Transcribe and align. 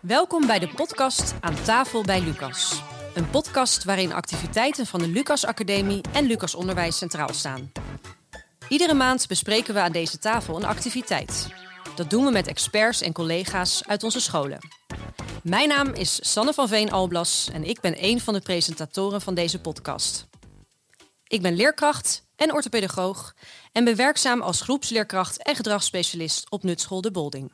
Welkom 0.00 0.46
bij 0.46 0.58
de 0.58 0.68
podcast 0.68 1.34
Aan 1.40 1.62
tafel 1.62 2.02
bij 2.02 2.20
Lucas. 2.20 2.82
Een 3.14 3.30
podcast 3.30 3.84
waarin 3.84 4.12
activiteiten 4.12 4.86
van 4.86 5.00
de 5.00 5.08
Lucas 5.08 5.46
Academie 5.46 6.00
en 6.12 6.26
Lucas 6.26 6.54
Onderwijs 6.54 6.98
centraal 6.98 7.34
staan. 7.34 7.72
Iedere 8.68 8.94
maand 8.94 9.28
bespreken 9.28 9.74
we 9.74 9.80
aan 9.80 9.92
deze 9.92 10.18
tafel 10.18 10.56
een 10.56 10.64
activiteit. 10.64 11.48
Dat 11.94 12.10
doen 12.10 12.24
we 12.24 12.30
met 12.30 12.46
experts 12.46 13.00
en 13.00 13.12
collega's 13.12 13.86
uit 13.86 14.02
onze 14.02 14.20
scholen. 14.20 14.58
Mijn 15.42 15.68
naam 15.68 15.88
is 15.88 16.18
Sanne 16.32 16.52
van 16.52 16.68
Veen 16.68 16.92
Alblas 16.92 17.48
en 17.52 17.64
ik 17.64 17.80
ben 17.80 18.04
een 18.04 18.20
van 18.20 18.34
de 18.34 18.40
presentatoren 18.40 19.20
van 19.20 19.34
deze 19.34 19.60
podcast. 19.60 20.28
Ik 21.26 21.42
ben 21.42 21.56
leerkracht 21.56 22.26
en 22.36 22.52
orthopedagoog 22.52 23.34
en 23.72 23.84
ben 23.84 23.96
werkzaam 23.96 24.40
als 24.40 24.60
groepsleerkracht 24.60 25.42
en 25.42 25.56
gedragsspecialist 25.56 26.50
op 26.50 26.62
Nutschool 26.62 27.00
de 27.00 27.10
Bolding. 27.10 27.52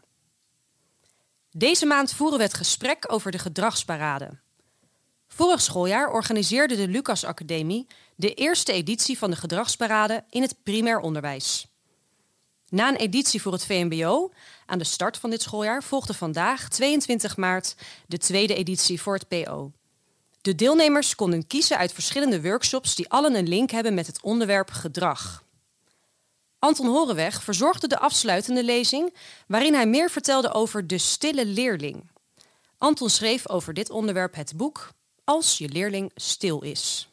Deze 1.58 1.86
maand 1.86 2.12
voeren 2.12 2.38
we 2.38 2.44
het 2.44 2.54
gesprek 2.54 3.12
over 3.12 3.30
de 3.30 3.38
gedragsparade. 3.38 4.30
Vorig 5.28 5.60
schooljaar 5.60 6.10
organiseerde 6.10 6.76
de 6.76 6.88
Lucas 6.88 7.24
Academie 7.24 7.86
de 8.16 8.34
eerste 8.34 8.72
editie 8.72 9.18
van 9.18 9.30
de 9.30 9.36
gedragsparade 9.36 10.24
in 10.30 10.42
het 10.42 10.62
primair 10.62 10.98
onderwijs. 10.98 11.66
Na 12.68 12.88
een 12.88 12.96
editie 12.96 13.42
voor 13.42 13.52
het 13.52 13.66
VMBO 13.66 14.32
aan 14.66 14.78
de 14.78 14.84
start 14.84 15.16
van 15.16 15.30
dit 15.30 15.42
schooljaar 15.42 15.82
volgde 15.82 16.14
vandaag, 16.14 16.68
22 16.68 17.36
maart, 17.36 17.76
de 18.06 18.18
tweede 18.18 18.54
editie 18.54 19.00
voor 19.00 19.14
het 19.14 19.28
PO. 19.28 19.72
De 20.40 20.54
deelnemers 20.54 21.14
konden 21.14 21.46
kiezen 21.46 21.78
uit 21.78 21.92
verschillende 21.92 22.42
workshops 22.42 22.94
die 22.94 23.08
allen 23.08 23.34
een 23.34 23.48
link 23.48 23.70
hebben 23.70 23.94
met 23.94 24.06
het 24.06 24.22
onderwerp 24.22 24.70
gedrag. 24.70 25.44
Anton 26.58 26.86
Horenweg 26.86 27.42
verzorgde 27.42 27.86
de 27.86 27.98
afsluitende 27.98 28.64
lezing, 28.64 29.14
waarin 29.46 29.74
hij 29.74 29.86
meer 29.86 30.10
vertelde 30.10 30.52
over 30.52 30.86
de 30.86 30.98
stille 30.98 31.46
leerling. 31.46 32.10
Anton 32.78 33.10
schreef 33.10 33.48
over 33.48 33.74
dit 33.74 33.90
onderwerp 33.90 34.34
het 34.34 34.56
boek 34.56 34.90
Als 35.24 35.58
je 35.58 35.68
leerling 35.68 36.10
stil 36.14 36.62
is. 36.62 37.08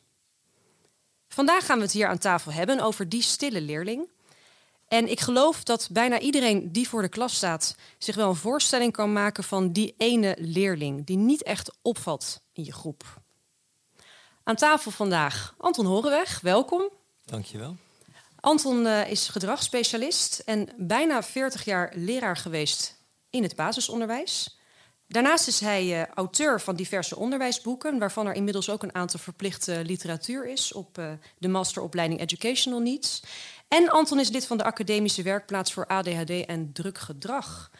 Vandaag 1.28 1.66
gaan 1.66 1.78
we 1.78 1.84
het 1.84 1.92
hier 1.92 2.08
aan 2.08 2.17
tafel 2.17 2.52
hebben 2.52 2.80
over 2.80 3.09
die 3.09 3.22
stille 3.22 3.62
leerling. 3.62 4.09
En 4.88 5.08
ik 5.09 5.20
geloof 5.20 5.64
dat 5.64 5.89
bijna 5.92 6.20
iedereen 6.20 6.72
die 6.72 6.89
voor 6.89 7.02
de 7.02 7.10
klas 7.10 7.36
staat 7.36 7.76
zich 7.98 8.16
wel 8.16 8.30
een 8.30 8.36
voorstelling 8.36 8.92
kan 8.92 9.14
maken 9.14 9.44
van 9.44 9.72
die 9.72 9.94
ene 9.98 10.36
leerling 10.39 11.06
die 11.06 11.17
niet 11.17 11.44
echt 11.44 11.72
opvalt 11.82 12.42
in 12.52 12.64
je 12.64 12.73
groep. 12.73 13.22
Aan 14.44 14.56
tafel 14.56 14.92
vandaag 14.92 15.56
Anton 15.58 15.86
Horenweg, 15.86 16.39
welkom. 16.42 16.89
Dankjewel. 17.26 17.76
Anton 18.44 18.86
uh, 18.86 19.09
is 19.09 19.27
gedragsspecialist 19.27 20.41
en 20.45 20.69
bijna 20.77 21.23
40 21.23 21.66
jaar 21.66 21.91
leraar 21.95 22.38
geweest 22.38 22.97
in 23.30 23.44
het 23.44 23.55
basisonderwijs. 23.55 24.58
Daarnaast 25.08 25.47
is 25.47 25.59
hij 25.59 25.86
uh, 25.86 26.05
auteur 26.05 26.61
van 26.61 26.75
diverse 26.75 27.16
onderwijsboeken, 27.16 27.99
waarvan 27.99 28.27
er 28.27 28.33
inmiddels 28.33 28.69
ook 28.69 28.83
een 28.83 28.95
aantal 28.95 29.19
verplichte 29.19 29.81
literatuur 29.86 30.47
is 30.47 30.73
op 30.73 30.97
uh, 30.97 31.11
de 31.38 31.47
masteropleiding 31.47 32.19
Educational 32.19 32.80
Needs. 32.80 33.23
En 33.67 33.89
Anton 33.89 34.19
is 34.19 34.30
lid 34.30 34.45
van 34.45 34.58
de 34.58 34.64
academische 34.64 35.21
werkplaats 35.21 35.73
voor 35.73 35.88
ADHD 35.88 36.45
en 36.45 36.73
druk 36.73 36.97
gedrag. 36.97 37.71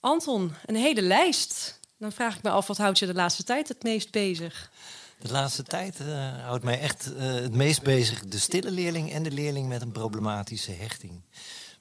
Anton, 0.00 0.54
een 0.66 0.76
hele 0.76 1.02
lijst. 1.02 1.80
Dan 1.98 2.12
vraag 2.12 2.36
ik 2.36 2.42
me 2.42 2.50
af, 2.50 2.66
wat 2.66 2.78
houdt 2.78 2.98
je 2.98 3.06
de 3.06 3.14
laatste 3.14 3.44
tijd 3.44 3.68
het 3.68 3.82
meest 3.82 4.10
bezig? 4.10 4.70
De 5.18 5.30
laatste 5.30 5.62
tijd 5.62 6.00
uh, 6.00 6.44
houdt 6.44 6.64
mij 6.64 6.80
echt 6.80 7.12
uh, 7.12 7.34
het 7.34 7.54
meest 7.54 7.82
bezig 7.82 8.24
de 8.24 8.38
stille 8.38 8.70
leerling 8.70 9.12
en 9.12 9.22
de 9.22 9.30
leerling 9.30 9.68
met 9.68 9.82
een 9.82 9.92
problematische 9.92 10.72
hechting. 10.72 11.22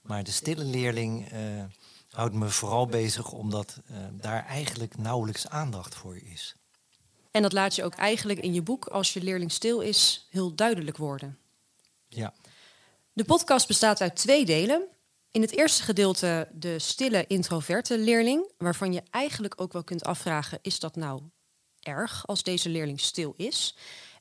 Maar 0.01 0.23
de 0.23 0.31
stille 0.31 0.63
leerling 0.63 1.33
uh, 1.33 1.63
houdt 2.09 2.33
me 2.33 2.49
vooral 2.49 2.85
bezig 2.85 3.31
omdat 3.31 3.81
daar 4.11 4.45
eigenlijk 4.45 4.97
nauwelijks 4.97 5.47
aandacht 5.47 5.95
voor 5.95 6.17
is. 6.17 6.55
En 7.31 7.41
dat 7.41 7.53
laat 7.53 7.75
je 7.75 7.83
ook 7.83 7.95
eigenlijk 7.95 8.39
in 8.39 8.53
je 8.53 8.61
boek, 8.61 8.85
als 8.85 9.13
je 9.13 9.21
leerling 9.21 9.51
stil 9.51 9.79
is, 9.79 10.27
heel 10.29 10.55
duidelijk 10.55 10.97
worden. 10.97 11.37
Ja. 12.07 12.33
De 13.13 13.23
podcast 13.23 13.67
bestaat 13.67 14.01
uit 14.01 14.15
twee 14.15 14.45
delen. 14.45 14.87
In 15.31 15.41
het 15.41 15.51
eerste 15.51 15.83
gedeelte 15.83 16.47
de 16.53 16.79
stille 16.79 17.27
introverte 17.27 17.97
leerling, 17.97 18.51
waarvan 18.57 18.93
je 18.93 19.03
eigenlijk 19.09 19.61
ook 19.61 19.73
wel 19.73 19.83
kunt 19.83 20.03
afvragen: 20.03 20.59
is 20.61 20.79
dat 20.79 20.95
nou 20.95 21.21
erg 21.87 22.27
als 22.27 22.43
deze 22.43 22.69
leerling 22.69 22.99
stil 22.99 23.33
is? 23.37 23.75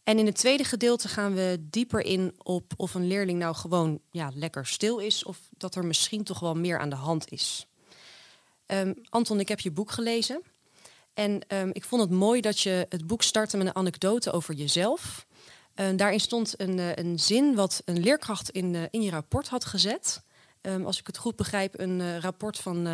En 0.04 0.18
in 0.18 0.26
het 0.26 0.34
tweede 0.34 0.64
gedeelte 0.64 1.08
gaan 1.08 1.34
we 1.34 1.56
dieper 1.60 2.00
in 2.00 2.34
op 2.42 2.72
of 2.76 2.94
een 2.94 3.06
leerling 3.06 3.38
nou 3.38 3.54
gewoon 3.54 4.00
ja, 4.10 4.30
lekker 4.34 4.66
stil 4.66 4.98
is 4.98 5.24
of 5.24 5.38
dat 5.50 5.74
er 5.74 5.84
misschien 5.84 6.24
toch 6.24 6.40
wel 6.40 6.54
meer 6.54 6.78
aan 6.78 6.88
de 6.88 6.96
hand 6.96 7.30
is. 7.30 7.66
Um, 8.66 8.94
Anton, 9.08 9.40
ik 9.40 9.48
heb 9.48 9.60
je 9.60 9.70
boek 9.70 9.90
gelezen. 9.90 10.42
En 11.14 11.42
um, 11.48 11.70
ik 11.72 11.84
vond 11.84 12.02
het 12.02 12.10
mooi 12.10 12.40
dat 12.40 12.60
je 12.60 12.86
het 12.88 13.06
boek 13.06 13.22
startte 13.22 13.56
met 13.56 13.66
een 13.66 13.76
anekdote 13.76 14.32
over 14.32 14.54
jezelf. 14.54 15.26
Uh, 15.76 15.86
daarin 15.96 16.20
stond 16.20 16.60
een, 16.60 16.78
uh, 16.78 16.94
een 16.94 17.18
zin 17.18 17.54
wat 17.54 17.82
een 17.84 18.00
leerkracht 18.00 18.50
in, 18.50 18.74
uh, 18.74 18.82
in 18.90 19.02
je 19.02 19.10
rapport 19.10 19.48
had 19.48 19.64
gezet. 19.64 20.24
Als 20.84 20.98
ik 20.98 21.06
het 21.06 21.16
goed 21.16 21.36
begrijp, 21.36 21.78
een 21.78 22.20
rapport 22.20 22.58
van 22.58 22.88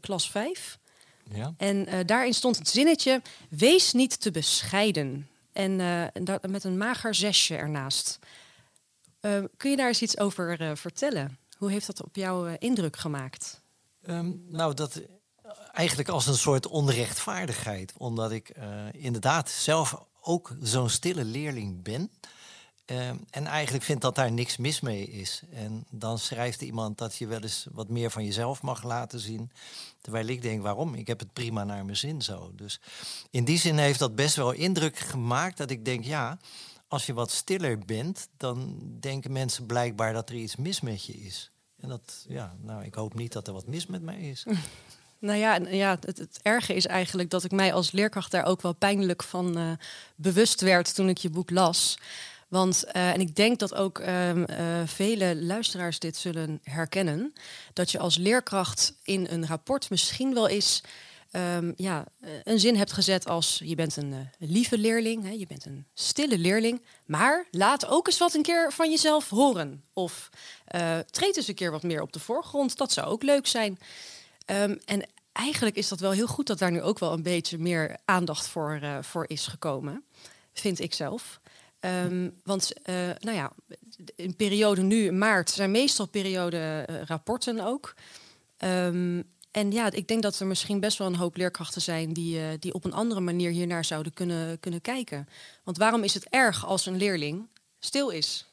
klas 0.00 0.30
5. 0.30 0.78
Ja. 1.30 1.54
En 1.56 2.06
daarin 2.06 2.34
stond 2.34 2.58
het 2.58 2.68
zinnetje: 2.68 3.22
Wees 3.50 3.92
niet 3.92 4.20
te 4.20 4.30
bescheiden. 4.30 5.28
En 5.52 5.76
met 6.50 6.64
een 6.64 6.78
mager 6.78 7.14
zesje 7.14 7.56
ernaast. 7.56 8.18
kun 9.56 9.70
je 9.70 9.76
daar 9.76 9.88
eens 9.88 10.02
iets 10.02 10.18
over 10.18 10.76
vertellen? 10.76 11.38
Hoe 11.56 11.70
heeft 11.70 11.86
dat 11.86 12.04
op 12.04 12.16
jou 12.16 12.56
indruk 12.58 12.96
gemaakt? 12.96 13.62
Um, 14.02 14.44
nou, 14.48 14.74
dat 14.74 15.02
eigenlijk 15.72 16.08
als 16.08 16.26
een 16.26 16.34
soort 16.34 16.66
onrechtvaardigheid. 16.66 17.92
Omdat 17.96 18.32
ik 18.32 18.52
inderdaad 18.92 19.50
zelf 19.50 20.06
ook 20.20 20.56
zo'n 20.60 20.90
stille 20.90 21.24
leerling 21.24 21.82
ben. 21.82 22.10
Uh, 22.90 23.08
en 23.30 23.46
eigenlijk 23.46 23.84
vind 23.84 24.00
dat 24.00 24.14
daar 24.14 24.32
niks 24.32 24.56
mis 24.56 24.80
mee 24.80 25.06
is. 25.10 25.42
En 25.52 25.84
dan 25.90 26.18
schrijft 26.18 26.60
iemand 26.60 26.98
dat 26.98 27.16
je 27.16 27.26
wel 27.26 27.40
eens 27.40 27.66
wat 27.72 27.88
meer 27.88 28.10
van 28.10 28.24
jezelf 28.24 28.62
mag 28.62 28.82
laten 28.82 29.20
zien. 29.20 29.50
Terwijl 30.00 30.26
ik 30.26 30.42
denk, 30.42 30.62
waarom? 30.62 30.94
Ik 30.94 31.06
heb 31.06 31.18
het 31.18 31.32
prima 31.32 31.64
naar 31.64 31.84
mijn 31.84 31.96
zin 31.96 32.22
zo. 32.22 32.52
Dus 32.54 32.80
in 33.30 33.44
die 33.44 33.58
zin 33.58 33.78
heeft 33.78 33.98
dat 33.98 34.14
best 34.14 34.36
wel 34.36 34.52
indruk 34.52 34.98
gemaakt 34.98 35.56
dat 35.56 35.70
ik 35.70 35.84
denk, 35.84 36.04
ja, 36.04 36.38
als 36.88 37.06
je 37.06 37.12
wat 37.12 37.30
stiller 37.30 37.78
bent, 37.78 38.28
dan 38.36 38.78
denken 39.00 39.32
mensen 39.32 39.66
blijkbaar 39.66 40.12
dat 40.12 40.28
er 40.28 40.36
iets 40.36 40.56
mis 40.56 40.80
met 40.80 41.04
je 41.04 41.12
is. 41.12 41.50
En 41.80 41.88
dat, 41.88 42.24
ja, 42.28 42.54
nou, 42.60 42.84
ik 42.84 42.94
hoop 42.94 43.14
niet 43.14 43.32
dat 43.32 43.46
er 43.46 43.52
wat 43.52 43.66
mis 43.66 43.86
met 43.86 44.02
mij 44.02 44.20
is. 44.20 44.44
Nou 45.20 45.38
ja, 45.38 45.54
ja 45.56 45.98
het, 46.00 46.18
het, 46.18 46.38
erge 46.42 46.74
is 46.74 46.86
eigenlijk 46.86 47.30
dat 47.30 47.44
ik 47.44 47.50
mij 47.50 47.72
als 47.72 47.92
leerkracht 47.92 48.30
daar 48.30 48.44
ook 48.44 48.62
wel 48.62 48.72
pijnlijk 48.72 49.22
van 49.22 49.58
uh, 49.58 49.72
bewust 50.16 50.60
werd 50.60 50.94
toen 50.94 51.08
ik 51.08 51.18
je 51.18 51.30
boek 51.30 51.50
las. 51.50 51.98
Want, 52.48 52.84
uh, 52.86 53.10
en 53.10 53.20
ik 53.20 53.36
denk 53.36 53.58
dat 53.58 53.74
ook 53.74 53.98
uh, 53.98 54.34
uh, 54.34 54.46
vele 54.84 55.36
luisteraars 55.36 55.98
dit 55.98 56.16
zullen 56.16 56.60
herkennen, 56.62 57.32
dat 57.72 57.90
je 57.90 57.98
als 57.98 58.16
leerkracht 58.16 58.94
in 59.02 59.26
een 59.30 59.46
rapport 59.46 59.90
misschien 59.90 60.34
wel 60.34 60.48
eens 60.48 60.82
um, 61.32 61.72
ja, 61.76 62.06
een 62.44 62.60
zin 62.60 62.76
hebt 62.76 62.92
gezet 62.92 63.26
als 63.26 63.60
je 63.64 63.74
bent 63.74 63.96
een 63.96 64.30
lieve 64.38 64.78
leerling, 64.78 65.24
hè, 65.24 65.30
je 65.30 65.46
bent 65.46 65.66
een 65.66 65.86
stille 65.94 66.38
leerling, 66.38 66.82
maar 67.06 67.46
laat 67.50 67.86
ook 67.86 68.06
eens 68.06 68.18
wat 68.18 68.34
een 68.34 68.42
keer 68.42 68.72
van 68.72 68.90
jezelf 68.90 69.28
horen. 69.28 69.84
Of 69.92 70.30
treed 71.10 71.36
eens 71.36 71.48
een 71.48 71.54
keer 71.54 71.70
wat 71.70 71.82
meer 71.82 72.02
op 72.02 72.12
de 72.12 72.20
voorgrond, 72.20 72.76
dat 72.76 72.92
zou 72.92 73.06
ook 73.06 73.22
leuk 73.22 73.46
zijn. 73.46 73.78
Um, 74.46 74.78
en 74.84 75.08
eigenlijk 75.32 75.76
is 75.76 75.88
dat 75.88 76.00
wel 76.00 76.10
heel 76.10 76.26
goed 76.26 76.46
dat 76.46 76.58
daar 76.58 76.72
nu 76.72 76.82
ook 76.82 76.98
wel 76.98 77.12
een 77.12 77.22
beetje 77.22 77.58
meer 77.58 77.98
aandacht 78.04 78.46
voor, 78.46 78.80
voor 79.00 79.24
is 79.28 79.46
gekomen, 79.46 80.04
vind 80.52 80.80
ik 80.80 80.94
zelf. 80.94 81.40
Um, 81.80 82.34
want 82.44 82.72
uh, 82.84 82.94
nou 83.18 83.36
ja, 83.36 83.52
in 84.16 84.36
periode 84.36 84.82
nu, 84.82 85.12
maart, 85.12 85.50
zijn 85.50 85.70
meestal 85.70 86.06
periode 86.06 86.86
uh, 86.90 87.02
rapporten 87.02 87.60
ook. 87.60 87.94
Um, 88.64 89.24
en 89.50 89.72
ja, 89.72 89.90
ik 89.90 90.08
denk 90.08 90.22
dat 90.22 90.38
er 90.38 90.46
misschien 90.46 90.80
best 90.80 90.98
wel 90.98 91.06
een 91.06 91.14
hoop 91.14 91.36
leerkrachten 91.36 91.82
zijn 91.82 92.12
die, 92.12 92.58
die 92.58 92.74
op 92.74 92.84
een 92.84 92.92
andere 92.92 93.20
manier 93.20 93.50
hiernaar 93.50 93.84
zouden 93.84 94.12
kunnen, 94.12 94.60
kunnen 94.60 94.80
kijken. 94.80 95.28
Want 95.64 95.76
waarom 95.76 96.04
is 96.04 96.14
het 96.14 96.28
erg 96.28 96.66
als 96.66 96.86
een 96.86 96.96
leerling 96.96 97.48
stil 97.78 98.08
is? 98.08 98.46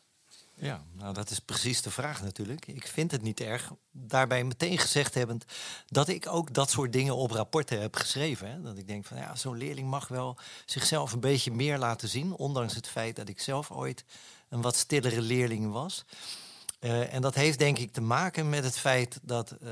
Ja, 0.58 0.84
nou 0.92 1.14
dat 1.14 1.30
is 1.30 1.40
precies 1.40 1.82
de 1.82 1.92
vraag 1.92 2.22
natuurlijk. 2.22 2.68
Ik 2.68 2.88
vind 2.88 3.12
het 3.12 3.22
niet 3.22 3.40
erg. 3.40 3.72
Daarbij 3.92 4.44
meteen 4.44 4.78
gezegd 4.78 5.14
hebbend 5.14 5.46
dat 5.88 6.08
ik 6.08 6.28
ook 6.28 6.54
dat 6.54 6.70
soort 6.70 6.94
dingen 6.94 7.16
op 7.16 7.32
rapporten 7.32 7.82
heb 7.82 7.96
geschreven. 7.96 8.50
Hè? 8.50 8.62
Dat 8.62 8.78
ik 8.78 8.88
denk 8.88 9.06
van 9.06 9.18
ja, 9.18 9.36
zo'n 9.36 9.58
leerling 9.58 9.90
mag 9.90 10.08
wel 10.08 10.38
zichzelf 10.66 11.12
een 11.12 11.20
beetje 11.20 11.52
meer 11.52 11.78
laten 11.78 12.10
zien. 12.10 12.34
Ondanks 12.34 12.76
het 12.76 12.88
feit 12.88 13.16
dat 13.16 13.30
ik 13.30 13.40
zelf 13.40 13.72
ooit 13.72 14.06
een 14.50 14.62
wat 14.62 14.76
stillere 14.76 15.22
leerling 15.22 15.72
was. 15.72 16.06
Uh, 16.80 17.14
en 17.14 17.22
dat 17.22 17.36
heeft 17.36 17.60
denk 17.60 17.78
ik 17.78 17.92
te 17.92 18.02
maken 18.02 18.50
met 18.50 18.64
het 18.64 18.78
feit 18.78 19.20
dat 19.22 19.56
uh, 19.64 19.70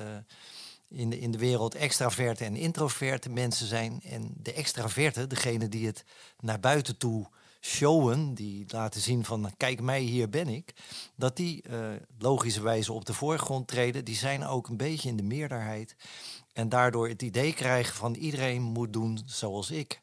in, 0.88 1.10
de, 1.10 1.20
in 1.20 1.32
de 1.32 1.38
wereld 1.38 1.76
extraverte 1.76 2.46
en 2.46 2.56
introverte 2.56 3.30
mensen 3.30 3.68
zijn. 3.68 4.02
En 4.04 4.34
de 4.38 4.54
extraverte, 4.54 5.28
degene 5.28 5.70
die 5.70 5.86
het 5.86 6.04
naar 6.40 6.60
buiten 6.60 6.98
toe 6.98 7.28
showen, 7.66 8.34
die 8.34 8.66
laten 8.68 9.02
zien 9.02 9.26
van 9.26 9.52
kijk 9.58 9.82
mij, 9.82 10.02
hier 10.02 10.30
ben 10.30 10.48
ik, 10.48 10.74
dat 11.16 11.38
die 11.38 11.64
uh, 11.70 11.90
logischerwijze 12.18 12.94
op 12.94 13.06
de 13.06 13.14
voorgrond 13.14 13.68
treden, 13.68 14.06
die 14.06 14.16
zijn 14.16 14.46
ook 14.46 14.68
een 14.68 14.78
beetje 14.78 15.10
in 15.10 15.16
de 15.16 15.24
meerderheid. 15.24 15.96
En 16.54 16.70
daardoor 16.70 17.08
het 17.08 17.22
idee 17.22 17.54
krijgen 17.54 17.96
van 17.96 18.14
iedereen 18.14 18.62
moet 18.62 18.94
doen 18.94 19.20
zoals 19.26 19.72
ik. 19.72 20.02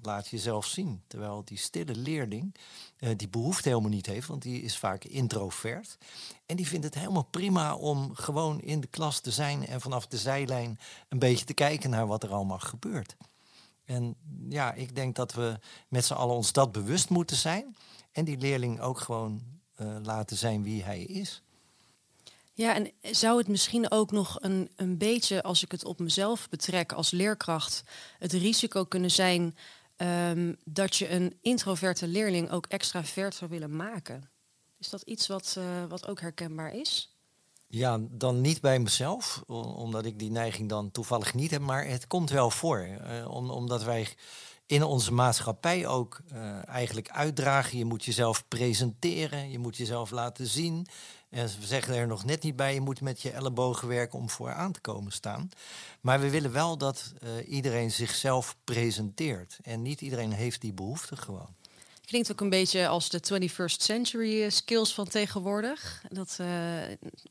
Laat 0.00 0.28
jezelf 0.28 0.66
zien. 0.66 1.02
Terwijl 1.06 1.44
die 1.44 1.58
stille 1.58 1.94
leerling 1.94 2.54
uh, 2.98 3.10
die 3.16 3.28
behoefte 3.28 3.68
helemaal 3.68 3.90
niet 3.90 4.06
heeft, 4.06 4.26
want 4.26 4.42
die 4.42 4.62
is 4.62 4.78
vaak 4.78 5.04
introvert. 5.04 5.98
En 6.46 6.56
die 6.56 6.66
vindt 6.66 6.84
het 6.84 6.94
helemaal 6.94 7.28
prima 7.30 7.74
om 7.74 8.14
gewoon 8.14 8.60
in 8.60 8.80
de 8.80 8.86
klas 8.86 9.20
te 9.20 9.30
zijn 9.30 9.66
en 9.66 9.80
vanaf 9.80 10.06
de 10.06 10.18
zijlijn 10.18 10.78
een 11.08 11.18
beetje 11.18 11.44
te 11.44 11.54
kijken 11.54 11.90
naar 11.90 12.06
wat 12.06 12.22
er 12.22 12.32
allemaal 12.32 12.58
gebeurt. 12.58 13.16
En 13.90 14.16
ja, 14.48 14.72
ik 14.72 14.94
denk 14.94 15.16
dat 15.16 15.32
we 15.32 15.58
met 15.88 16.04
z'n 16.04 16.12
allen 16.12 16.34
ons 16.34 16.52
dat 16.52 16.72
bewust 16.72 17.08
moeten 17.08 17.36
zijn. 17.36 17.76
En 18.12 18.24
die 18.24 18.38
leerling 18.38 18.80
ook 18.80 19.00
gewoon 19.00 19.42
uh, 19.80 19.96
laten 20.02 20.36
zijn 20.36 20.62
wie 20.62 20.82
hij 20.82 21.02
is. 21.02 21.42
Ja, 22.52 22.74
en 22.74 22.92
zou 23.02 23.38
het 23.38 23.48
misschien 23.48 23.90
ook 23.90 24.10
nog 24.10 24.36
een, 24.40 24.70
een 24.76 24.98
beetje, 24.98 25.42
als 25.42 25.62
ik 25.62 25.72
het 25.72 25.84
op 25.84 25.98
mezelf 25.98 26.48
betrek 26.48 26.92
als 26.92 27.10
leerkracht, 27.10 27.82
het 28.18 28.32
risico 28.32 28.84
kunnen 28.84 29.10
zijn 29.10 29.56
um, 29.96 30.56
dat 30.64 30.96
je 30.96 31.10
een 31.10 31.38
introverte 31.40 32.06
leerling 32.06 32.50
ook 32.50 32.66
extravert 32.66 33.34
zou 33.34 33.50
willen 33.50 33.76
maken? 33.76 34.30
Is 34.78 34.88
dat 34.88 35.02
iets 35.02 35.26
wat, 35.26 35.54
uh, 35.58 35.84
wat 35.88 36.06
ook 36.06 36.20
herkenbaar 36.20 36.74
is? 36.74 37.19
Ja, 37.72 37.98
dan 38.10 38.40
niet 38.40 38.60
bij 38.60 38.78
mezelf, 38.78 39.42
omdat 39.46 40.04
ik 40.04 40.18
die 40.18 40.30
neiging 40.30 40.68
dan 40.68 40.90
toevallig 40.90 41.34
niet 41.34 41.50
heb, 41.50 41.60
maar 41.60 41.86
het 41.86 42.06
komt 42.06 42.30
wel 42.30 42.50
voor. 42.50 42.86
Om, 43.26 43.50
omdat 43.50 43.84
wij 43.84 44.06
in 44.70 44.82
onze 44.82 45.12
maatschappij 45.12 45.86
ook 45.86 46.20
uh, 46.32 46.68
eigenlijk 46.68 47.10
uitdragen. 47.10 47.78
Je 47.78 47.84
moet 47.84 48.04
jezelf 48.04 48.48
presenteren, 48.48 49.50
je 49.50 49.58
moet 49.58 49.76
jezelf 49.76 50.10
laten 50.10 50.46
zien. 50.46 50.86
En 51.28 51.46
we 51.46 51.66
zeggen 51.66 51.94
er 51.94 52.06
nog 52.06 52.24
net 52.24 52.42
niet 52.42 52.56
bij, 52.56 52.74
je 52.74 52.80
moet 52.80 53.00
met 53.00 53.22
je 53.22 53.30
ellebogen 53.30 53.88
werken 53.88 54.18
om 54.18 54.30
vooraan 54.30 54.72
te 54.72 54.80
komen 54.80 55.12
staan. 55.12 55.50
Maar 56.00 56.20
we 56.20 56.30
willen 56.30 56.52
wel 56.52 56.78
dat 56.78 57.12
uh, 57.22 57.48
iedereen 57.48 57.90
zichzelf 57.90 58.56
presenteert. 58.64 59.58
En 59.62 59.82
niet 59.82 60.00
iedereen 60.00 60.32
heeft 60.32 60.60
die 60.60 60.72
behoefte 60.72 61.16
gewoon. 61.16 61.54
Klinkt 62.10 62.30
ook 62.30 62.40
een 62.40 62.50
beetje 62.50 62.88
als 62.88 63.08
de 63.08 63.48
21st 63.48 63.82
century 63.82 64.42
eh, 64.42 64.50
skills 64.50 64.94
van 64.94 65.08
tegenwoordig. 65.08 66.02
Dat 66.08 66.38
uh, 66.40 66.46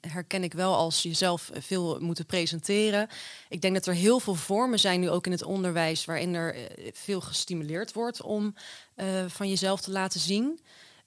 herken 0.01 0.43
ik 0.43 0.53
wel 0.53 0.75
als 0.75 1.03
jezelf 1.03 1.49
veel 1.53 1.99
moeten 1.99 2.25
presenteren. 2.25 3.07
Ik 3.49 3.61
denk 3.61 3.73
dat 3.73 3.85
er 3.85 3.93
heel 3.93 4.19
veel 4.19 4.35
vormen 4.35 4.79
zijn 4.79 4.99
nu 4.99 5.09
ook 5.09 5.25
in 5.25 5.31
het 5.31 5.43
onderwijs 5.43 6.05
waarin 6.05 6.33
er 6.33 6.55
veel 6.93 7.21
gestimuleerd 7.21 7.93
wordt 7.93 8.21
om 8.21 8.55
van 9.27 9.49
jezelf 9.49 9.81
te 9.81 9.91
laten 9.91 10.19
zien. 10.19 10.59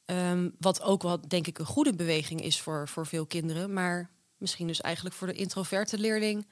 Um, 0.06 0.54
wat 0.58 0.82
ook 0.82 1.02
wel, 1.02 1.28
denk 1.28 1.46
ik, 1.46 1.58
een 1.58 1.64
goede 1.64 1.94
beweging 1.94 2.42
is 2.42 2.60
voor, 2.60 2.88
voor 2.88 3.06
veel 3.06 3.26
kinderen. 3.26 3.72
Maar 3.72 4.10
misschien 4.36 4.66
dus 4.66 4.80
eigenlijk 4.80 5.14
voor 5.14 5.26
de 5.26 5.34
introverte 5.34 5.98
leerling 5.98 6.46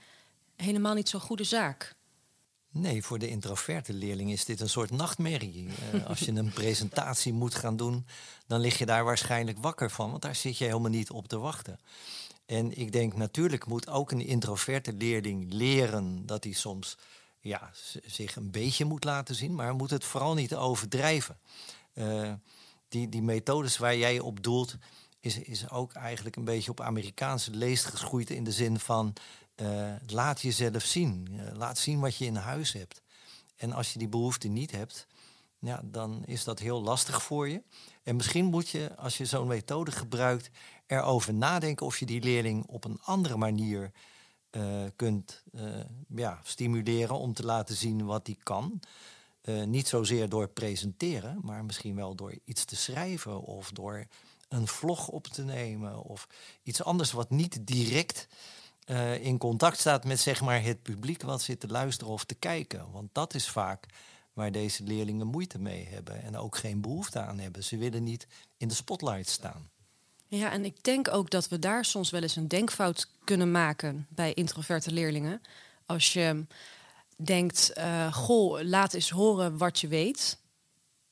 helemaal 0.56 0.94
niet 0.94 1.08
zo'n 1.08 1.20
goede 1.20 1.44
zaak. 1.44 1.94
Nee, 2.72 3.02
voor 3.02 3.18
de 3.18 3.28
introverte 3.28 3.92
leerling 3.92 4.32
is 4.32 4.44
dit 4.44 4.60
een 4.60 4.68
soort 4.68 4.90
nachtmerrie. 4.90 5.68
Uh, 5.94 6.06
als 6.06 6.18
je 6.18 6.32
een 6.32 6.52
presentatie 6.52 7.32
moet 7.32 7.54
gaan 7.54 7.76
doen, 7.76 8.06
dan 8.46 8.60
lig 8.60 8.78
je 8.78 8.86
daar 8.86 9.04
waarschijnlijk 9.04 9.58
wakker 9.58 9.90
van, 9.90 10.10
want 10.10 10.22
daar 10.22 10.34
zit 10.34 10.58
je 10.58 10.64
helemaal 10.64 10.90
niet 10.90 11.10
op 11.10 11.28
te 11.28 11.38
wachten. 11.38 11.80
En 12.46 12.78
ik 12.78 12.92
denk 12.92 13.16
natuurlijk 13.16 13.66
moet 13.66 13.88
ook 13.88 14.10
een 14.10 14.26
introverte 14.26 14.92
leerling 14.92 15.52
leren 15.52 16.26
dat 16.26 16.44
hij 16.44 16.52
soms 16.52 16.96
ja, 17.40 17.70
zich 18.06 18.36
een 18.36 18.50
beetje 18.50 18.84
moet 18.84 19.04
laten 19.04 19.34
zien, 19.34 19.54
maar 19.54 19.74
moet 19.74 19.90
het 19.90 20.04
vooral 20.04 20.34
niet 20.34 20.54
overdrijven. 20.54 21.38
Uh, 21.94 22.32
die, 22.88 23.08
die 23.08 23.22
methodes 23.22 23.78
waar 23.78 23.96
jij 23.96 24.20
op 24.20 24.42
doelt, 24.42 24.76
is, 25.20 25.38
is 25.38 25.70
ook 25.70 25.92
eigenlijk 25.92 26.36
een 26.36 26.44
beetje 26.44 26.70
op 26.70 26.80
Amerikaanse 26.80 27.50
leest 27.50 27.84
geschoeid 27.84 28.30
in 28.30 28.44
de 28.44 28.52
zin 28.52 28.78
van 28.78 29.12
uh, 29.56 29.92
laat 30.06 30.40
jezelf 30.40 30.84
zien. 30.84 31.28
Uh, 31.30 31.52
laat 31.52 31.78
zien 31.78 32.00
wat 32.00 32.16
je 32.16 32.24
in 32.24 32.36
huis 32.36 32.72
hebt. 32.72 33.02
En 33.56 33.72
als 33.72 33.92
je 33.92 33.98
die 33.98 34.08
behoefte 34.08 34.48
niet 34.48 34.70
hebt, 34.70 35.06
ja, 35.58 35.80
dan 35.84 36.24
is 36.24 36.44
dat 36.44 36.58
heel 36.58 36.82
lastig 36.82 37.22
voor 37.22 37.48
je. 37.48 37.62
En 38.02 38.16
misschien 38.16 38.44
moet 38.44 38.68
je, 38.68 38.96
als 38.96 39.18
je 39.18 39.24
zo'n 39.24 39.46
methode 39.46 39.90
gebruikt, 39.90 40.50
erover 40.86 41.34
nadenken 41.34 41.86
of 41.86 41.98
je 41.98 42.06
die 42.06 42.22
leerling 42.22 42.66
op 42.66 42.84
een 42.84 42.98
andere 43.02 43.36
manier 43.36 43.90
uh, 44.50 44.84
kunt 44.96 45.42
ja, 46.14 46.40
stimuleren 46.42 47.18
om 47.18 47.34
te 47.34 47.44
laten 47.44 47.76
zien 47.76 48.04
wat 48.04 48.24
die 48.24 48.38
kan. 48.42 48.80
Niet 49.64 49.88
zozeer 49.88 50.28
door 50.28 50.48
presenteren, 50.48 51.38
maar 51.42 51.64
misschien 51.64 51.94
wel 51.94 52.14
door 52.14 52.34
iets 52.44 52.64
te 52.64 52.76
schrijven 52.76 53.42
of 53.42 53.70
door 53.70 54.06
een 54.50 54.66
vlog 54.66 55.08
op 55.08 55.26
te 55.26 55.42
nemen 55.42 56.02
of 56.02 56.28
iets 56.62 56.82
anders 56.82 57.12
wat 57.12 57.30
niet 57.30 57.66
direct 57.66 58.28
uh, 58.86 59.24
in 59.24 59.38
contact 59.38 59.78
staat 59.78 60.04
met 60.04 60.20
zeg 60.20 60.40
maar, 60.40 60.62
het 60.62 60.82
publiek 60.82 61.22
wat 61.22 61.42
zit 61.42 61.60
te 61.60 61.68
luisteren 61.68 62.12
of 62.12 62.24
te 62.24 62.34
kijken. 62.34 62.90
Want 62.90 63.08
dat 63.12 63.34
is 63.34 63.48
vaak 63.48 63.86
waar 64.32 64.52
deze 64.52 64.82
leerlingen 64.82 65.26
moeite 65.26 65.58
mee 65.58 65.86
hebben 65.86 66.22
en 66.22 66.36
ook 66.36 66.56
geen 66.56 66.80
behoefte 66.80 67.20
aan 67.20 67.38
hebben. 67.38 67.64
Ze 67.64 67.76
willen 67.76 68.02
niet 68.02 68.26
in 68.56 68.68
de 68.68 68.74
spotlight 68.74 69.28
staan. 69.28 69.70
Ja, 70.26 70.52
en 70.52 70.64
ik 70.64 70.82
denk 70.82 71.08
ook 71.08 71.30
dat 71.30 71.48
we 71.48 71.58
daar 71.58 71.84
soms 71.84 72.10
wel 72.10 72.22
eens 72.22 72.36
een 72.36 72.48
denkfout 72.48 73.10
kunnen 73.24 73.50
maken 73.50 74.06
bij 74.08 74.32
introverte 74.32 74.92
leerlingen. 74.92 75.40
Als 75.86 76.12
je 76.12 76.46
denkt, 77.16 77.72
uh, 77.78 78.12
goh, 78.12 78.60
laat 78.62 78.94
eens 78.94 79.10
horen 79.10 79.58
wat 79.58 79.80
je 79.80 79.88
weet. 79.88 80.38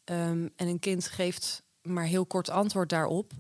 Um, 0.04 0.52
en 0.56 0.68
een 0.68 0.78
kind 0.78 1.06
geeft 1.06 1.62
maar 1.88 2.04
heel 2.04 2.26
kort 2.26 2.50
antwoord 2.50 2.88
daarop. 2.88 3.32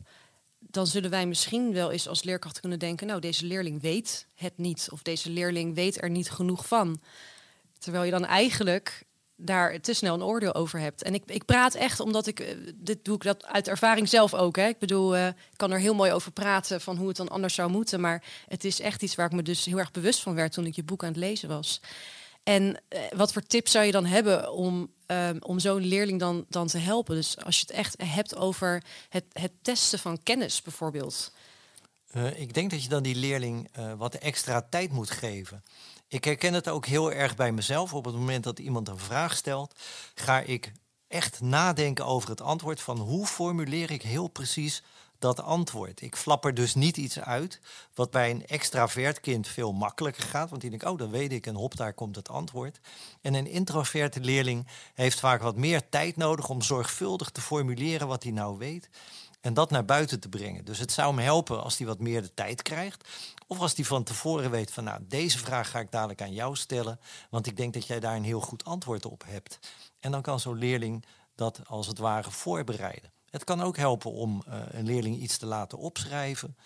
Dan 0.58 0.86
zullen 0.86 1.10
wij 1.10 1.26
misschien 1.26 1.72
wel 1.72 1.90
eens 1.90 2.08
als 2.08 2.22
leerkracht 2.22 2.60
kunnen 2.60 2.78
denken, 2.78 3.06
nou, 3.06 3.20
deze 3.20 3.46
leerling 3.46 3.80
weet 3.80 4.26
het 4.34 4.58
niet. 4.58 4.88
Of 4.92 5.02
deze 5.02 5.30
leerling 5.30 5.74
weet 5.74 6.02
er 6.02 6.10
niet 6.10 6.30
genoeg 6.30 6.66
van. 6.66 7.00
Terwijl 7.78 8.04
je 8.04 8.10
dan 8.10 8.24
eigenlijk 8.24 9.06
daar 9.40 9.80
te 9.80 9.92
snel 9.92 10.14
een 10.14 10.22
oordeel 10.22 10.54
over 10.54 10.80
hebt. 10.80 11.02
En 11.02 11.14
ik, 11.14 11.22
ik 11.26 11.44
praat 11.44 11.74
echt 11.74 12.00
omdat 12.00 12.26
ik, 12.26 12.40
eh, 12.40 12.56
dit 12.74 13.04
doe 13.04 13.14
ik 13.14 13.22
dat 13.22 13.46
uit 13.46 13.68
ervaring 13.68 14.08
zelf 14.08 14.34
ook. 14.34 14.56
Hè. 14.56 14.66
Ik 14.66 14.78
bedoel, 14.78 15.16
uh, 15.16 15.26
ik 15.26 15.56
kan 15.56 15.70
er 15.70 15.78
heel 15.78 15.94
mooi 15.94 16.12
over 16.12 16.32
praten 16.32 16.80
van 16.80 16.96
hoe 16.96 17.08
het 17.08 17.16
dan 17.16 17.28
anders 17.28 17.54
zou 17.54 17.70
moeten. 17.70 18.00
Maar 18.00 18.24
het 18.48 18.64
is 18.64 18.80
echt 18.80 19.02
iets 19.02 19.14
waar 19.14 19.26
ik 19.26 19.32
me 19.32 19.42
dus 19.42 19.64
heel 19.64 19.78
erg 19.78 19.90
bewust 19.90 20.20
van 20.20 20.34
werd 20.34 20.52
toen 20.52 20.66
ik 20.66 20.74
je 20.74 20.82
boek 20.82 21.02
aan 21.02 21.08
het 21.08 21.18
lezen 21.18 21.48
was. 21.48 21.80
En 22.48 22.80
uh, 22.88 23.00
wat 23.16 23.32
voor 23.32 23.42
tips 23.42 23.70
zou 23.70 23.84
je 23.84 23.92
dan 23.92 24.04
hebben 24.04 24.52
om, 24.52 24.92
um, 25.06 25.36
om 25.42 25.58
zo'n 25.58 25.80
leerling 25.80 26.20
dan, 26.20 26.44
dan 26.48 26.66
te 26.66 26.78
helpen? 26.78 27.14
Dus 27.14 27.44
als 27.44 27.56
je 27.56 27.60
het 27.60 27.70
echt 27.70 28.02
hebt 28.02 28.36
over 28.36 28.84
het, 29.08 29.24
het 29.32 29.52
testen 29.62 29.98
van 29.98 30.22
kennis 30.22 30.62
bijvoorbeeld. 30.62 31.32
Uh, 32.12 32.40
ik 32.40 32.54
denk 32.54 32.70
dat 32.70 32.82
je 32.82 32.88
dan 32.88 33.02
die 33.02 33.14
leerling 33.14 33.68
uh, 33.78 33.92
wat 33.94 34.14
extra 34.14 34.66
tijd 34.70 34.92
moet 34.92 35.10
geven. 35.10 35.64
Ik 36.08 36.24
herken 36.24 36.54
het 36.54 36.68
ook 36.68 36.86
heel 36.86 37.12
erg 37.12 37.36
bij 37.36 37.52
mezelf. 37.52 37.94
Op 37.94 38.04
het 38.04 38.14
moment 38.14 38.44
dat 38.44 38.58
iemand 38.58 38.88
een 38.88 38.98
vraag 38.98 39.36
stelt, 39.36 39.74
ga 40.14 40.40
ik 40.40 40.72
echt 41.08 41.40
nadenken 41.40 42.06
over 42.06 42.30
het 42.30 42.40
antwoord 42.40 42.80
van 42.80 42.98
hoe 42.98 43.26
formuleer 43.26 43.90
ik 43.90 44.02
heel 44.02 44.28
precies 44.28 44.82
dat 45.18 45.42
antwoord. 45.42 46.00
Ik 46.00 46.16
flapper 46.16 46.54
dus 46.54 46.74
niet 46.74 46.96
iets 46.96 47.20
uit 47.20 47.60
wat 47.94 48.10
bij 48.10 48.30
een 48.30 48.46
extravert 48.46 49.20
kind 49.20 49.48
veel 49.48 49.72
makkelijker 49.72 50.22
gaat. 50.22 50.50
Want 50.50 50.60
die 50.60 50.70
denkt, 50.70 50.84
oh, 50.84 50.98
dan 50.98 51.10
weet 51.10 51.32
ik 51.32 51.46
en 51.46 51.54
hop, 51.54 51.76
daar 51.76 51.92
komt 51.92 52.16
het 52.16 52.28
antwoord. 52.28 52.80
En 53.20 53.34
een 53.34 53.46
introverte 53.46 54.20
leerling 54.20 54.66
heeft 54.94 55.20
vaak 55.20 55.42
wat 55.42 55.56
meer 55.56 55.88
tijd 55.88 56.16
nodig 56.16 56.48
om 56.48 56.62
zorgvuldig 56.62 57.30
te 57.30 57.40
formuleren 57.40 58.08
wat 58.08 58.22
hij 58.22 58.32
nou 58.32 58.58
weet. 58.58 58.88
En 59.40 59.54
dat 59.54 59.70
naar 59.70 59.84
buiten 59.84 60.20
te 60.20 60.28
brengen. 60.28 60.64
Dus 60.64 60.78
het 60.78 60.92
zou 60.92 61.14
hem 61.14 61.24
helpen 61.24 61.62
als 61.62 61.78
hij 61.78 61.86
wat 61.86 61.98
meer 61.98 62.22
de 62.22 62.34
tijd 62.34 62.62
krijgt. 62.62 63.08
Of 63.46 63.58
als 63.58 63.74
hij 63.74 63.84
van 63.84 64.04
tevoren 64.04 64.50
weet 64.50 64.72
van 64.72 64.84
nou, 64.84 65.00
deze 65.08 65.38
vraag 65.38 65.70
ga 65.70 65.78
ik 65.78 65.90
dadelijk 65.90 66.22
aan 66.22 66.32
jou 66.32 66.56
stellen. 66.56 67.00
Want 67.30 67.46
ik 67.46 67.56
denk 67.56 67.74
dat 67.74 67.86
jij 67.86 68.00
daar 68.00 68.16
een 68.16 68.24
heel 68.24 68.40
goed 68.40 68.64
antwoord 68.64 69.06
op 69.06 69.22
hebt. 69.26 69.58
En 70.00 70.10
dan 70.10 70.22
kan 70.22 70.40
zo'n 70.40 70.58
leerling 70.58 71.04
dat 71.34 71.60
als 71.66 71.86
het 71.86 71.98
ware 71.98 72.30
voorbereiden. 72.30 73.12
Het 73.30 73.44
kan 73.44 73.60
ook 73.60 73.76
helpen 73.76 74.12
om 74.12 74.42
uh, 74.48 74.60
een 74.70 74.84
leerling 74.84 75.16
iets 75.20 75.38
te 75.38 75.46
laten 75.46 75.78
opschrijven 75.78 76.56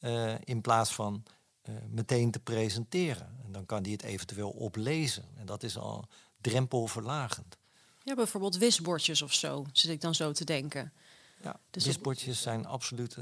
uh, 0.00 0.34
in 0.44 0.60
plaats 0.60 0.94
van 0.94 1.22
uh, 1.68 1.74
meteen 1.90 2.30
te 2.30 2.40
presenteren. 2.40 3.38
En 3.44 3.52
dan 3.52 3.66
kan 3.66 3.82
die 3.82 3.92
het 3.92 4.02
eventueel 4.02 4.50
oplezen. 4.50 5.24
En 5.36 5.46
dat 5.46 5.62
is 5.62 5.78
al 5.78 6.08
drempelverlagend. 6.40 7.56
Ja, 8.02 8.14
bijvoorbeeld 8.14 8.56
wisbordjes 8.56 9.22
of 9.22 9.32
zo, 9.32 9.66
zit 9.72 9.90
ik 9.90 10.00
dan 10.00 10.14
zo 10.14 10.32
te 10.32 10.44
denken. 10.44 10.92
Ja, 11.42 11.60
dus 11.70 11.84
wisbordjes 11.84 12.42
zijn 12.42 12.66
absoluut 12.66 13.16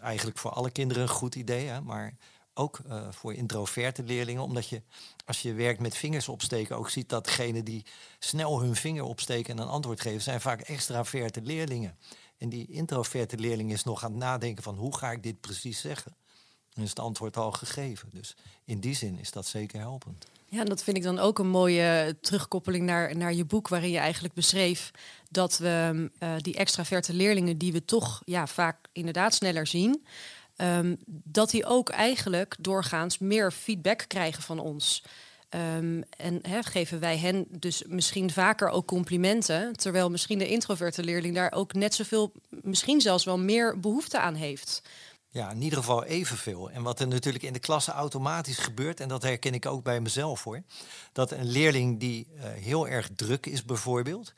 eigenlijk 0.00 0.38
voor 0.38 0.50
alle 0.50 0.70
kinderen 0.70 1.02
een 1.02 1.08
goed 1.08 1.34
idee. 1.34 1.66
Hè? 1.66 1.80
Maar 1.80 2.14
ook 2.58 2.80
uh, 2.86 3.06
voor 3.10 3.34
introverte 3.34 4.02
leerlingen, 4.02 4.42
omdat 4.42 4.68
je 4.68 4.82
als 5.24 5.42
je 5.42 5.52
werkt 5.52 5.80
met 5.80 5.96
vingers 5.96 6.28
opsteken 6.28 6.76
ook 6.76 6.90
ziet 6.90 7.08
dat 7.08 7.24
degenen 7.24 7.64
die 7.64 7.84
snel 8.18 8.60
hun 8.60 8.76
vinger 8.76 9.02
opsteken 9.02 9.56
en 9.56 9.62
een 9.62 9.68
antwoord 9.68 10.00
geven, 10.00 10.20
zijn 10.20 10.40
vaak 10.40 10.60
extraverte 10.60 11.42
leerlingen. 11.42 11.98
En 12.38 12.48
die 12.48 12.66
introverte 12.70 13.36
leerling 13.36 13.72
is 13.72 13.84
nog 13.84 14.04
aan 14.04 14.10
het 14.10 14.20
nadenken 14.20 14.62
van 14.62 14.76
hoe 14.76 14.96
ga 14.96 15.10
ik 15.10 15.22
dit 15.22 15.40
precies 15.40 15.80
zeggen. 15.80 16.16
Dan 16.72 16.84
is 16.84 16.90
het 16.90 16.98
antwoord 16.98 17.36
al 17.36 17.52
gegeven. 17.52 18.08
Dus 18.12 18.36
in 18.64 18.80
die 18.80 18.94
zin 18.94 19.18
is 19.18 19.30
dat 19.30 19.46
zeker 19.46 19.80
helpend. 19.80 20.26
Ja, 20.50 20.60
en 20.60 20.66
dat 20.66 20.82
vind 20.82 20.96
ik 20.96 21.02
dan 21.02 21.18
ook 21.18 21.38
een 21.38 21.48
mooie 21.48 22.16
terugkoppeling 22.20 22.84
naar, 22.84 23.16
naar 23.16 23.34
je 23.34 23.44
boek, 23.44 23.68
waarin 23.68 23.90
je 23.90 23.98
eigenlijk 23.98 24.34
beschreef 24.34 24.90
dat 25.30 25.58
we 25.58 26.10
uh, 26.20 26.34
die 26.38 26.56
extraverte 26.56 27.12
leerlingen, 27.12 27.58
die 27.58 27.72
we 27.72 27.84
toch 27.84 28.22
ja, 28.24 28.46
vaak 28.46 28.76
inderdaad 28.92 29.34
sneller 29.34 29.66
zien, 29.66 30.06
um, 30.60 30.96
dat 31.06 31.50
die 31.50 31.66
ook 31.66 31.88
eigenlijk 31.88 32.56
doorgaans 32.60 33.18
meer 33.18 33.52
feedback 33.52 34.04
krijgen 34.06 34.42
van 34.42 34.58
ons. 34.58 35.04
Um, 35.50 36.02
en 36.16 36.40
geven 36.64 37.00
wij 37.00 37.18
hen 37.18 37.46
dus 37.50 37.82
misschien 37.86 38.30
vaker 38.30 38.68
ook 38.68 38.86
complimenten, 38.86 39.76
terwijl 39.76 40.10
misschien 40.10 40.38
de 40.38 40.48
introverte 40.48 41.04
leerling 41.04 41.34
daar 41.34 41.52
ook 41.52 41.72
net 41.72 41.94
zoveel, 41.94 42.32
misschien 42.48 43.00
zelfs 43.00 43.24
wel 43.24 43.38
meer 43.38 43.80
behoefte 43.80 44.18
aan 44.18 44.34
heeft. 44.34 44.82
Ja, 45.30 45.50
in 45.50 45.62
ieder 45.62 45.78
geval 45.78 46.04
evenveel. 46.04 46.70
En 46.70 46.82
wat 46.82 47.00
er 47.00 47.08
natuurlijk 47.08 47.44
in 47.44 47.52
de 47.52 47.58
klasse 47.58 47.92
automatisch 47.92 48.58
gebeurt, 48.58 49.00
en 49.00 49.08
dat 49.08 49.22
herken 49.22 49.54
ik 49.54 49.66
ook 49.66 49.82
bij 49.82 50.00
mezelf 50.00 50.44
hoor, 50.44 50.62
dat 51.12 51.30
een 51.30 51.50
leerling 51.50 52.00
die 52.00 52.28
uh, 52.34 52.42
heel 52.44 52.88
erg 52.88 53.10
druk 53.16 53.46
is 53.46 53.64
bijvoorbeeld, 53.64 54.34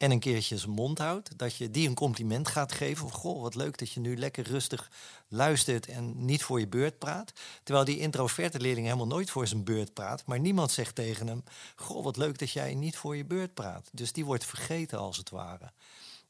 en 0.00 0.10
een 0.10 0.18
keertje 0.18 0.58
zijn 0.58 0.70
mond 0.70 0.98
houdt, 0.98 1.38
dat 1.38 1.56
je 1.56 1.70
die 1.70 1.88
een 1.88 1.94
compliment 1.94 2.48
gaat 2.48 2.72
geven. 2.72 3.06
Of 3.06 3.12
goh, 3.12 3.42
wat 3.42 3.54
leuk 3.54 3.78
dat 3.78 3.92
je 3.92 4.00
nu 4.00 4.16
lekker 4.16 4.44
rustig 4.44 4.90
luistert 5.28 5.86
en 5.86 6.24
niet 6.24 6.42
voor 6.42 6.60
je 6.60 6.68
beurt 6.68 6.98
praat. 6.98 7.32
Terwijl 7.62 7.84
die 7.84 7.98
introverte 7.98 8.60
leerling 8.60 8.86
helemaal 8.86 9.06
nooit 9.06 9.30
voor 9.30 9.46
zijn 9.46 9.64
beurt 9.64 9.92
praat. 9.92 10.26
Maar 10.26 10.40
niemand 10.40 10.70
zegt 10.70 10.94
tegen 10.94 11.26
hem, 11.26 11.44
goh, 11.76 12.04
wat 12.04 12.16
leuk 12.16 12.38
dat 12.38 12.50
jij 12.50 12.74
niet 12.74 12.96
voor 12.96 13.16
je 13.16 13.24
beurt 13.24 13.54
praat. 13.54 13.88
Dus 13.92 14.12
die 14.12 14.24
wordt 14.24 14.44
vergeten 14.44 14.98
als 14.98 15.16
het 15.16 15.30
ware. 15.30 15.72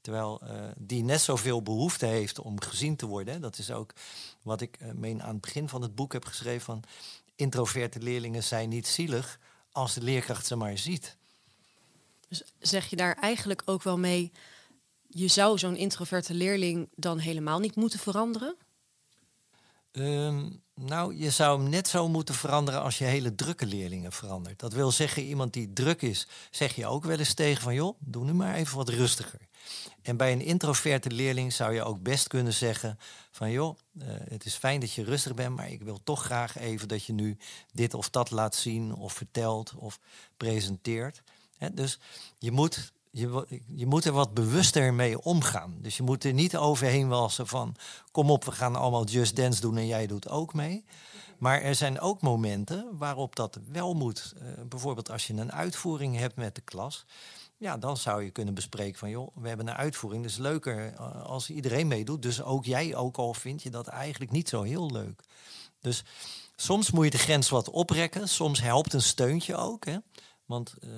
Terwijl 0.00 0.40
uh, 0.44 0.50
die 0.78 1.02
net 1.02 1.20
zoveel 1.20 1.62
behoefte 1.62 2.06
heeft 2.06 2.40
om 2.40 2.60
gezien 2.60 2.96
te 2.96 3.06
worden. 3.06 3.40
Dat 3.40 3.58
is 3.58 3.70
ook 3.70 3.92
wat 4.42 4.60
ik 4.60 4.78
uh, 4.82 4.92
meen 4.92 5.22
aan 5.22 5.32
het 5.32 5.40
begin 5.40 5.68
van 5.68 5.82
het 5.82 5.94
boek 5.94 6.12
heb 6.12 6.24
geschreven 6.24 6.64
van 6.64 6.82
introverte 7.36 7.98
leerlingen 7.98 8.42
zijn 8.42 8.68
niet 8.68 8.86
zielig 8.86 9.38
als 9.72 9.94
de 9.94 10.02
leerkracht 10.02 10.46
ze 10.46 10.56
maar 10.56 10.78
ziet. 10.78 11.18
Dus 12.30 12.42
zeg 12.58 12.87
je 12.87 12.96
daar 12.96 13.14
eigenlijk 13.14 13.62
ook 13.64 13.82
wel 13.82 13.99
mee, 13.99 14.32
je 15.08 15.28
zou 15.28 15.58
zo'n 15.58 15.76
introverte 15.76 16.34
leerling 16.34 16.88
dan 16.94 17.18
helemaal 17.18 17.58
niet 17.58 17.76
moeten 17.76 17.99
veranderen? 17.99 18.56
Um, 19.92 20.62
nou, 20.75 21.16
je 21.16 21.30
zou 21.30 21.60
hem 21.60 21.70
net 21.70 21.88
zo 21.88 22.08
moeten 22.08 22.34
veranderen 22.34 22.82
als 22.82 22.99
je 22.99 23.04
hele 23.04 23.34
drukke 23.34 23.66
leerlingen 23.66 24.12
verandert. 24.12 24.58
Dat 24.58 24.72
wil 24.72 24.90
zeggen, 24.90 25.22
iemand 25.22 25.52
die 25.52 25.72
druk 25.72 26.02
is, 26.02 26.26
zeg 26.50 26.75
je 26.75 26.87
ook 26.87 27.04
wel 27.04 27.18
eens 27.18 27.34
tegen 27.34 27.62
van 27.62 27.75
joh, 27.75 27.96
doe 27.99 28.25
nu 28.25 28.32
maar 28.32 28.54
even 28.54 28.76
wat 28.76 28.88
rustiger. 28.88 29.40
En 30.02 30.16
bij 30.16 30.32
een 30.32 30.40
introverte 30.40 31.10
leerling 31.10 31.52
zou 31.52 31.75
je 31.75 31.84
ook 31.84 32.02
best 32.02 32.28
kunnen 32.28 32.52
zeggen 32.52 32.99
van 33.30 33.50
joh, 33.50 33.78
uh, 33.92 34.04
het 34.28 34.44
is 34.44 34.54
fijn 34.54 34.80
dat 34.80 34.92
je 34.92 35.04
rustig 35.04 35.34
bent, 35.34 35.56
maar 35.56 35.70
ik 35.70 35.82
wil 35.82 36.00
toch 36.04 36.25
graag 36.25 36.58
even 36.58 36.88
dat 36.88 37.04
je 37.04 37.12
nu 37.12 37.37
dit 37.72 37.94
of 37.94 38.10
dat 38.10 38.30
laat 38.30 38.54
zien 38.54 38.94
of 38.94 39.12
vertelt 39.12 39.75
of 39.75 39.99
presenteert 40.37 41.22
dus 41.73 41.99
je 42.38 42.50
moet, 42.50 42.93
je, 43.11 43.47
je 43.67 43.87
moet 43.87 44.05
er 44.05 44.12
wat 44.12 44.35
bewuster 44.35 44.95
mee 44.95 45.23
omgaan. 45.23 45.76
Dus 45.81 45.97
je 45.97 46.02
moet 46.02 46.25
er 46.25 46.33
niet 46.33 46.57
overheen 46.57 47.09
walsen 47.09 47.47
van... 47.47 47.76
kom 48.11 48.31
op, 48.31 48.45
we 48.45 48.52
gaan 48.52 48.76
allemaal 48.76 49.05
Just 49.05 49.37
Dance 49.37 49.61
doen 49.61 49.76
en 49.76 49.87
jij 49.87 50.07
doet 50.07 50.29
ook 50.29 50.55
mee. 50.55 50.85
Maar 51.38 51.62
er 51.62 51.75
zijn 51.75 52.00
ook 52.00 52.21
momenten 52.21 52.88
waarop 52.99 53.37
dat 53.37 53.59
wel 53.73 53.95
moet. 53.95 54.35
Uh, 54.37 54.64
bijvoorbeeld 54.69 55.11
als 55.11 55.26
je 55.26 55.35
een 55.35 55.52
uitvoering 55.52 56.17
hebt 56.17 56.37
met 56.37 56.55
de 56.55 56.61
klas... 56.61 57.07
Ja, 57.57 57.76
dan 57.76 57.97
zou 57.97 58.23
je 58.23 58.31
kunnen 58.31 58.55
bespreken 58.55 58.99
van, 58.99 59.11
joh, 59.11 59.37
we 59.37 59.49
hebben 59.49 59.69
een 59.69 59.75
uitvoering. 59.75 60.23
Dus 60.23 60.37
leuker 60.37 60.93
uh, 60.93 61.25
als 61.25 61.50
iedereen 61.50 61.87
meedoet. 61.87 62.23
Dus 62.23 62.43
ook 62.43 62.64
jij, 62.64 62.95
ook 62.95 63.17
al 63.17 63.35
vind 63.35 63.62
je 63.62 63.71
dat 63.71 63.87
eigenlijk 63.87 64.31
niet 64.31 64.49
zo 64.49 64.62
heel 64.62 64.90
leuk. 64.90 65.23
Dus 65.81 66.05
soms 66.57 66.90
moet 66.90 67.05
je 67.05 67.11
de 67.11 67.19
grens 67.19 67.49
wat 67.49 67.71
oprekken. 67.71 68.29
Soms 68.29 68.61
helpt 68.61 68.93
een 68.93 69.02
steuntje 69.02 69.57
ook. 69.57 69.85
Hè? 69.85 69.97
Want 70.45 70.75
uh, 70.81 70.90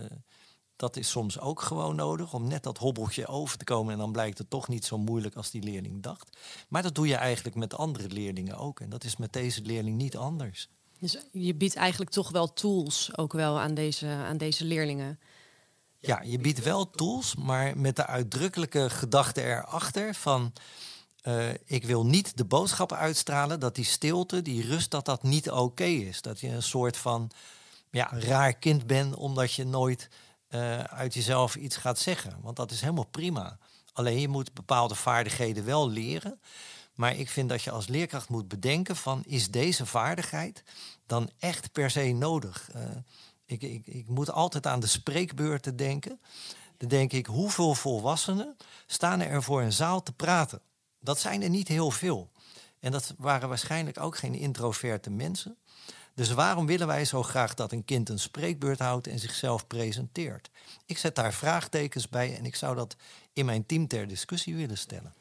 dat 0.82 0.96
is 0.96 1.10
soms 1.10 1.40
ook 1.40 1.60
gewoon 1.60 1.96
nodig 1.96 2.34
om 2.34 2.48
net 2.48 2.62
dat 2.62 2.78
hobbeltje 2.78 3.26
over 3.26 3.58
te 3.58 3.64
komen. 3.64 3.92
En 3.92 3.98
dan 3.98 4.12
blijkt 4.12 4.38
het 4.38 4.50
toch 4.50 4.68
niet 4.68 4.84
zo 4.84 4.98
moeilijk 4.98 5.34
als 5.34 5.50
die 5.50 5.62
leerling 5.62 6.02
dacht. 6.02 6.36
Maar 6.68 6.82
dat 6.82 6.94
doe 6.94 7.06
je 7.06 7.14
eigenlijk 7.14 7.56
met 7.56 7.74
andere 7.74 8.08
leerlingen 8.08 8.56
ook. 8.56 8.80
En 8.80 8.88
dat 8.88 9.04
is 9.04 9.16
met 9.16 9.32
deze 9.32 9.62
leerling 9.62 9.96
niet 9.96 10.16
anders. 10.16 10.68
Dus 10.98 11.18
je 11.32 11.54
biedt 11.54 11.74
eigenlijk 11.74 12.10
toch 12.10 12.30
wel 12.30 12.52
tools 12.52 13.16
ook 13.16 13.32
wel 13.32 13.60
aan 13.60 13.74
deze, 13.74 14.06
aan 14.06 14.36
deze 14.36 14.64
leerlingen. 14.64 15.18
Ja, 15.98 16.22
je 16.22 16.38
biedt 16.38 16.62
wel 16.62 16.90
tools, 16.90 17.34
maar 17.34 17.78
met 17.78 17.96
de 17.96 18.06
uitdrukkelijke 18.06 18.90
gedachte 18.90 19.42
erachter 19.42 20.14
van... 20.14 20.52
Uh, 21.22 21.48
ik 21.64 21.84
wil 21.84 22.06
niet 22.06 22.36
de 22.36 22.44
boodschappen 22.44 22.96
uitstralen 22.96 23.60
dat 23.60 23.74
die 23.74 23.84
stilte, 23.84 24.42
die 24.42 24.66
rust, 24.66 24.90
dat 24.90 25.04
dat 25.04 25.22
niet 25.22 25.50
oké 25.50 25.84
is. 25.84 26.22
Dat 26.22 26.40
je 26.40 26.48
een 26.48 26.62
soort 26.62 26.96
van 26.96 27.30
ja, 27.90 28.10
raar 28.12 28.52
kind 28.52 28.86
bent 28.86 29.14
omdat 29.14 29.52
je 29.52 29.64
nooit 29.64 30.08
uh, 30.54 30.78
uit 30.78 31.14
jezelf 31.14 31.56
iets 31.56 31.76
gaat 31.76 31.98
zeggen. 31.98 32.36
Want 32.40 32.56
dat 32.56 32.70
is 32.70 32.80
helemaal 32.80 33.06
prima. 33.10 33.58
Alleen 33.92 34.20
je 34.20 34.28
moet 34.28 34.54
bepaalde 34.54 34.94
vaardigheden 34.94 35.64
wel 35.64 35.90
leren. 35.90 36.40
Maar 36.94 37.16
ik 37.16 37.30
vind 37.30 37.48
dat 37.48 37.62
je 37.62 37.70
als 37.70 37.88
leerkracht 37.88 38.28
moet 38.28 38.48
bedenken 38.48 38.96
van 38.96 39.22
is 39.26 39.50
deze 39.50 39.86
vaardigheid 39.86 40.64
dan 41.06 41.30
echt 41.38 41.72
per 41.72 41.90
se 41.90 42.12
nodig? 42.12 42.70
Uh, 42.76 42.82
ik, 43.46 43.62
ik, 43.62 43.86
ik 43.86 44.08
moet 44.08 44.30
altijd 44.30 44.66
aan 44.66 44.80
de 44.80 44.86
spreekbeurten 44.86 45.76
denken. 45.76 46.20
Dan 46.76 46.88
denk 46.88 47.12
ik, 47.12 47.26
hoeveel 47.26 47.74
volwassenen 47.74 48.56
staan 48.86 49.20
er 49.20 49.42
voor 49.42 49.62
een 49.62 49.72
zaal 49.72 50.02
te 50.02 50.12
praten? 50.12 50.60
Dat 51.00 51.18
zijn 51.18 51.42
er 51.42 51.50
niet 51.50 51.68
heel 51.68 51.90
veel. 51.90 52.30
En 52.80 52.92
dat 52.92 53.14
waren 53.18 53.48
waarschijnlijk 53.48 54.00
ook 54.00 54.16
geen 54.16 54.34
introverte 54.34 55.10
mensen. 55.10 55.56
Dus 56.14 56.32
waarom 56.32 56.66
willen 56.66 56.86
wij 56.86 57.04
zo 57.04 57.22
graag 57.22 57.54
dat 57.54 57.72
een 57.72 57.84
kind 57.84 58.08
een 58.08 58.18
spreekbeurt 58.18 58.78
houdt 58.78 59.06
en 59.06 59.18
zichzelf 59.18 59.66
presenteert? 59.66 60.50
Ik 60.86 60.98
zet 60.98 61.14
daar 61.14 61.32
vraagtekens 61.32 62.08
bij 62.08 62.36
en 62.36 62.44
ik 62.44 62.56
zou 62.56 62.76
dat 62.76 62.96
in 63.32 63.44
mijn 63.44 63.66
team 63.66 63.86
ter 63.86 64.08
discussie 64.08 64.56
willen 64.56 64.78
stellen. 64.78 65.14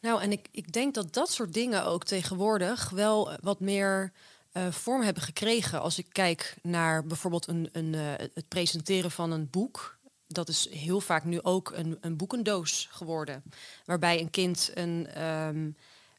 Nou, 0.00 0.22
en 0.22 0.32
ik, 0.32 0.48
ik 0.50 0.72
denk 0.72 0.94
dat 0.94 1.12
dat 1.14 1.30
soort 1.30 1.52
dingen 1.52 1.84
ook 1.84 2.04
tegenwoordig 2.04 2.90
wel 2.90 3.36
wat 3.40 3.60
meer 3.60 4.12
uh, 4.52 4.72
vorm 4.72 5.02
hebben 5.02 5.22
gekregen. 5.22 5.80
Als 5.80 5.98
ik 5.98 6.06
kijk 6.12 6.56
naar 6.62 7.04
bijvoorbeeld 7.04 7.48
een, 7.48 7.68
een, 7.72 7.92
uh, 7.92 8.12
het 8.16 8.48
presenteren 8.48 9.10
van 9.10 9.30
een 9.30 9.50
boek. 9.50 9.96
Dat 10.26 10.48
is 10.48 10.70
heel 10.70 11.00
vaak 11.00 11.24
nu 11.24 11.42
ook 11.42 11.70
een, 11.74 11.98
een 12.00 12.16
boekendoos 12.16 12.88
geworden. 12.90 13.42
Waarbij 13.84 14.20
een 14.20 14.30
kind 14.30 14.70
een, 14.74 15.22
um, 15.28 15.76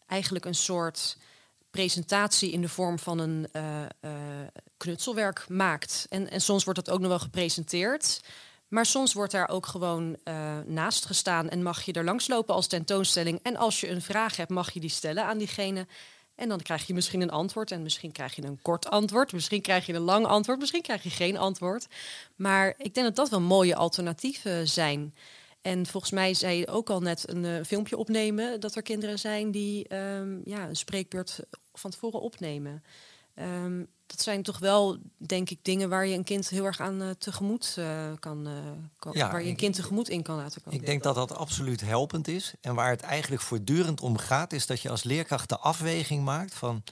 eigenlijk 0.07 0.45
een 0.45 0.55
soort 0.55 1.17
presentatie 1.71 2.51
in 2.51 2.61
de 2.61 2.69
vorm 2.69 2.99
van 2.99 3.19
een 3.19 3.47
uh, 3.53 3.81
uh, 4.01 4.11
knutselwerk 4.77 5.45
maakt. 5.49 6.05
En, 6.09 6.29
en 6.29 6.41
soms 6.41 6.63
wordt 6.63 6.85
dat 6.85 6.93
ook 6.93 6.99
nog 6.99 7.09
wel 7.09 7.19
gepresenteerd. 7.19 8.21
Maar 8.67 8.85
soms 8.85 9.13
wordt 9.13 9.31
daar 9.31 9.49
ook 9.49 9.65
gewoon 9.65 10.17
uh, 10.23 10.57
naast 10.65 11.05
gestaan 11.05 11.49
en 11.49 11.63
mag 11.63 11.81
je 11.81 11.93
er 11.93 12.03
langslopen 12.03 12.53
als 12.53 12.67
tentoonstelling. 12.67 13.39
En 13.43 13.55
als 13.55 13.79
je 13.79 13.89
een 13.89 14.01
vraag 14.01 14.35
hebt, 14.35 14.49
mag 14.49 14.71
je 14.71 14.79
die 14.79 14.89
stellen 14.89 15.25
aan 15.25 15.37
diegene. 15.37 15.87
En 16.35 16.49
dan 16.49 16.61
krijg 16.61 16.87
je 16.87 16.93
misschien 16.93 17.21
een 17.21 17.31
antwoord. 17.31 17.71
En 17.71 17.83
misschien 17.83 18.11
krijg 18.11 18.35
je 18.35 18.43
een 18.43 18.61
kort 18.61 18.89
antwoord. 18.89 19.33
Misschien 19.33 19.61
krijg 19.61 19.85
je 19.85 19.93
een 19.93 20.01
lang 20.01 20.25
antwoord. 20.25 20.59
Misschien 20.59 20.81
krijg 20.81 21.03
je 21.03 21.09
geen 21.09 21.37
antwoord. 21.37 21.87
Maar 22.35 22.73
ik 22.77 22.93
denk 22.93 23.07
dat 23.07 23.15
dat 23.15 23.29
wel 23.29 23.41
mooie 23.41 23.75
alternatieven 23.75 24.67
zijn. 24.67 25.13
En 25.61 25.85
volgens 25.85 26.11
mij 26.11 26.33
zei 26.33 26.57
je 26.57 26.67
ook 26.67 26.89
al 26.89 27.01
net 27.01 27.29
een 27.29 27.43
uh, 27.43 27.63
filmpje 27.63 27.97
opnemen 27.97 28.59
dat 28.59 28.75
er 28.75 28.81
kinderen 28.81 29.19
zijn 29.19 29.51
die 29.51 29.95
um, 29.95 30.41
ja, 30.43 30.67
een 30.67 30.75
spreekbeurt 30.75 31.39
van 31.73 31.91
tevoren 31.91 32.21
opnemen. 32.21 32.83
Um, 33.35 33.87
dat 34.05 34.21
zijn 34.21 34.43
toch 34.43 34.59
wel, 34.59 34.97
denk 35.17 35.49
ik, 35.49 35.59
dingen 35.61 35.89
waar 35.89 36.05
je 36.05 36.15
een 36.15 36.23
kind 36.23 36.49
heel 36.49 36.65
erg 36.65 36.79
aan 36.79 37.01
uh, 37.01 37.09
tegemoet 37.09 37.75
uh, 37.79 38.11
kan, 38.19 38.47
kan 38.99 39.11
ja, 39.15 39.31
waar 39.31 39.43
je 39.43 39.49
een 39.49 39.55
kind 39.55 39.75
tegemoet 39.75 40.09
in 40.09 40.23
kan 40.23 40.35
laten 40.35 40.61
komen. 40.61 40.79
Ik 40.79 40.85
denk 40.85 41.03
dat 41.03 41.15
dat 41.15 41.35
absoluut 41.35 41.81
helpend 41.81 42.27
is. 42.27 42.53
En 42.61 42.75
waar 42.75 42.89
het 42.89 43.01
eigenlijk 43.01 43.41
voortdurend 43.41 44.01
om 44.01 44.17
gaat, 44.17 44.53
is 44.53 44.65
dat 44.65 44.81
je 44.81 44.89
als 44.89 45.03
leerkracht 45.03 45.49
de 45.49 45.57
afweging 45.57 46.23
maakt 46.23 46.53
van 46.53 46.83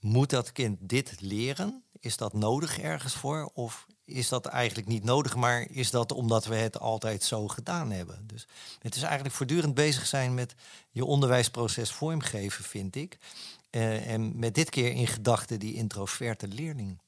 moet 0.00 0.30
dat 0.30 0.52
kind 0.52 0.78
dit 0.80 1.14
leren? 1.20 1.82
Is 2.00 2.16
dat 2.16 2.32
nodig 2.32 2.78
ergens 2.78 3.14
voor? 3.14 3.50
Of 3.54 3.86
is 4.06 4.28
dat 4.28 4.46
eigenlijk 4.46 4.88
niet 4.88 5.04
nodig, 5.04 5.36
maar 5.36 5.66
is 5.70 5.90
dat 5.90 6.12
omdat 6.12 6.44
we 6.44 6.54
het 6.54 6.78
altijd 6.78 7.22
zo 7.22 7.48
gedaan 7.48 7.90
hebben. 7.90 8.24
Dus 8.26 8.46
het 8.78 8.94
is 8.96 9.02
eigenlijk 9.02 9.34
voortdurend 9.34 9.74
bezig 9.74 10.06
zijn 10.06 10.34
met 10.34 10.54
je 10.90 11.04
onderwijsproces 11.04 11.92
vormgeven, 11.92 12.64
vind 12.64 12.96
ik. 12.96 13.18
Uh, 13.70 14.10
en 14.10 14.38
met 14.38 14.54
dit 14.54 14.70
keer 14.70 14.92
in 14.92 15.06
gedachten 15.06 15.58
die 15.58 15.74
introverte 15.74 16.48
leerling. 16.48 16.98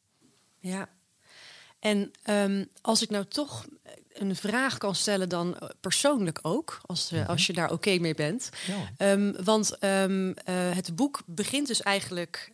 Ja, 0.58 0.88
en 1.78 2.10
um, 2.24 2.68
als 2.80 3.02
ik 3.02 3.10
nou 3.10 3.24
toch 3.24 3.66
een 4.12 4.36
vraag 4.36 4.78
kan 4.78 4.94
stellen, 4.94 5.28
dan 5.28 5.58
persoonlijk 5.80 6.38
ook, 6.42 6.80
als, 6.86 7.12
uh, 7.12 7.28
als 7.28 7.46
je 7.46 7.52
daar 7.52 7.64
oké 7.64 7.74
okay 7.74 7.96
mee 7.96 8.14
bent. 8.14 8.50
Ja. 8.66 9.10
Um, 9.10 9.44
want 9.44 9.84
um, 9.84 10.28
uh, 10.28 10.34
het 10.46 10.96
boek 10.96 11.22
begint 11.26 11.66
dus 11.66 11.82
eigenlijk 11.82 12.52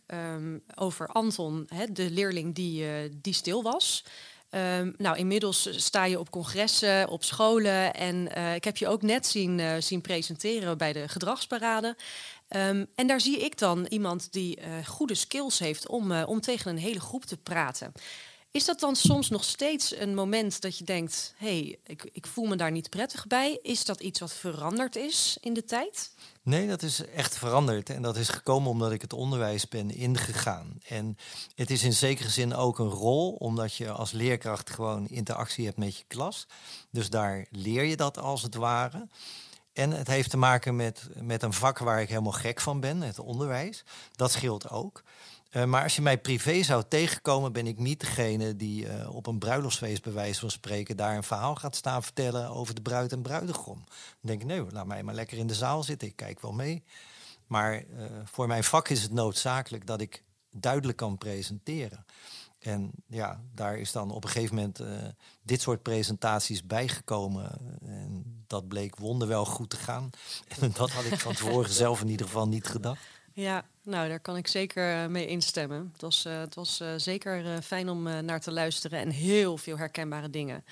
over 0.75 1.07
Anton, 1.07 1.67
hè, 1.67 1.91
de 1.91 2.11
leerling 2.11 2.55
die, 2.55 2.83
uh, 2.83 3.11
die 3.21 3.33
stil 3.33 3.63
was. 3.63 4.03
Um, 4.55 4.93
nou, 4.97 5.17
inmiddels 5.17 5.85
sta 5.85 6.05
je 6.05 6.19
op 6.19 6.29
congressen, 6.29 7.09
op 7.09 7.23
scholen. 7.23 7.93
En 7.93 8.29
uh, 8.37 8.55
ik 8.55 8.63
heb 8.63 8.77
je 8.77 8.87
ook 8.87 9.01
net 9.01 9.27
zien, 9.27 9.59
uh, 9.59 9.71
zien 9.79 10.01
presenteren 10.01 10.77
bij 10.77 10.93
de 10.93 11.07
gedragsparade. 11.07 11.95
Um, 12.49 12.87
en 12.95 13.07
daar 13.07 13.21
zie 13.21 13.39
ik 13.39 13.57
dan 13.57 13.85
iemand 13.85 14.27
die 14.31 14.59
uh, 14.59 14.65
goede 14.85 15.15
skills 15.15 15.59
heeft 15.59 15.87
om, 15.87 16.11
om 16.11 16.41
tegen 16.41 16.71
een 16.71 16.77
hele 16.77 16.99
groep 16.99 17.25
te 17.25 17.37
praten. 17.37 17.93
Is 18.55 18.65
dat 18.65 18.79
dan 18.79 18.95
soms 18.95 19.29
nog 19.29 19.43
steeds 19.43 19.95
een 19.95 20.13
moment 20.13 20.61
dat 20.61 20.77
je 20.77 20.83
denkt: 20.83 21.33
hey, 21.37 21.79
ik, 21.85 22.09
ik 22.11 22.27
voel 22.27 22.45
me 22.45 22.55
daar 22.55 22.71
niet 22.71 22.89
prettig 22.89 23.27
bij? 23.27 23.59
Is 23.61 23.85
dat 23.85 24.01
iets 24.01 24.19
wat 24.19 24.33
veranderd 24.33 24.95
is 24.95 25.37
in 25.41 25.53
de 25.53 25.63
tijd? 25.63 26.11
Nee, 26.41 26.67
dat 26.67 26.81
is 26.81 27.05
echt 27.05 27.37
veranderd. 27.37 27.89
En 27.89 28.01
dat 28.01 28.17
is 28.17 28.29
gekomen 28.29 28.69
omdat 28.69 28.91
ik 28.91 29.01
het 29.01 29.13
onderwijs 29.13 29.67
ben 29.67 29.95
ingegaan. 29.95 30.79
En 30.87 31.17
het 31.55 31.71
is 31.71 31.83
in 31.83 31.93
zekere 31.93 32.29
zin 32.29 32.53
ook 32.53 32.79
een 32.79 32.89
rol, 32.89 33.31
omdat 33.31 33.75
je 33.75 33.91
als 33.91 34.11
leerkracht 34.11 34.69
gewoon 34.69 35.07
interactie 35.07 35.65
hebt 35.65 35.77
met 35.77 35.97
je 35.97 36.03
klas. 36.07 36.47
Dus 36.91 37.09
daar 37.09 37.45
leer 37.49 37.83
je 37.83 37.95
dat 37.95 38.17
als 38.17 38.41
het 38.41 38.55
ware. 38.55 39.07
En 39.73 39.91
het 39.91 40.07
heeft 40.07 40.29
te 40.29 40.37
maken 40.37 40.75
met, 40.75 41.07
met 41.21 41.43
een 41.43 41.53
vak 41.53 41.77
waar 41.77 42.01
ik 42.01 42.09
helemaal 42.09 42.31
gek 42.31 42.61
van 42.61 42.79
ben, 42.79 43.01
het 43.01 43.19
onderwijs. 43.19 43.83
Dat 44.11 44.31
scheelt 44.31 44.69
ook. 44.69 45.03
Uh, 45.55 45.63
maar 45.63 45.83
als 45.83 45.95
je 45.95 46.01
mij 46.01 46.17
privé 46.17 46.63
zou 46.63 46.83
tegenkomen, 46.87 47.53
ben 47.53 47.67
ik 47.67 47.79
niet 47.79 47.99
degene 47.99 48.55
die 48.55 48.85
uh, 48.85 49.15
op 49.15 49.27
een 49.27 49.39
bruiloftsfeest, 49.39 50.13
bij 50.13 50.33
van 50.33 50.51
spreken, 50.51 50.97
daar 50.97 51.15
een 51.15 51.23
verhaal 51.23 51.55
gaat 51.55 51.75
staan 51.75 52.03
vertellen 52.03 52.49
over 52.49 52.75
de 52.75 52.81
bruid 52.81 53.11
en 53.11 53.21
bruidegom. 53.21 53.83
Dan 53.85 53.85
denk 54.21 54.41
ik, 54.41 54.47
nee, 54.47 54.65
laat 54.71 54.85
mij 54.85 55.03
maar 55.03 55.15
lekker 55.15 55.37
in 55.37 55.47
de 55.47 55.53
zaal 55.53 55.83
zitten, 55.83 56.07
ik 56.07 56.15
kijk 56.15 56.41
wel 56.41 56.51
mee. 56.51 56.83
Maar 57.47 57.73
uh, 57.73 58.05
voor 58.23 58.47
mijn 58.47 58.63
vak 58.63 58.89
is 58.89 59.01
het 59.01 59.11
noodzakelijk 59.11 59.87
dat 59.87 60.01
ik 60.01 60.23
duidelijk 60.51 60.97
kan 60.97 61.17
presenteren. 61.17 62.05
En 62.59 62.91
ja, 63.07 63.41
daar 63.53 63.77
is 63.77 63.91
dan 63.91 64.11
op 64.11 64.23
een 64.23 64.29
gegeven 64.29 64.55
moment 64.55 64.81
dit 65.43 65.61
soort 65.61 65.81
presentaties 65.81 66.65
bijgekomen. 66.65 67.51
En 67.85 68.43
dat 68.47 68.67
bleek 68.67 68.95
wonderwel 68.95 69.45
goed 69.45 69.69
te 69.69 69.77
gaan. 69.77 70.09
En 70.61 70.71
dat 70.73 70.91
had 70.91 71.03
ik 71.03 71.19
van 71.19 71.33
tevoren 71.33 71.71
zelf 71.71 72.01
in 72.01 72.09
ieder 72.09 72.25
geval 72.25 72.47
niet 72.47 72.67
gedacht. 72.67 72.99
Ja, 73.35 73.65
nou 73.83 74.07
daar 74.07 74.19
kan 74.19 74.37
ik 74.37 74.47
zeker 74.47 75.03
eh, 75.03 75.07
mee 75.07 75.27
instemmen. 75.27 75.89
Het 75.91 76.01
was, 76.01 76.25
uh, 76.25 76.39
het 76.39 76.55
was 76.55 76.81
uh, 76.81 76.93
zeker 76.97 77.61
fijn 77.61 77.89
om 77.89 78.03
naar 78.03 78.41
te 78.41 78.51
luisteren 78.51 78.99
en 78.99 79.09
heel 79.09 79.57
veel 79.57 79.77
herkenbare 79.77 80.29
dingen 80.29 80.65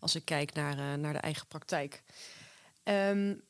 als 0.00 0.14
ik 0.14 0.24
kijk 0.24 0.54
naar, 0.54 0.98
naar 0.98 1.12
de 1.12 1.18
eigen 1.18 1.46
praktijk. 1.46 2.02
Um, 2.84 3.42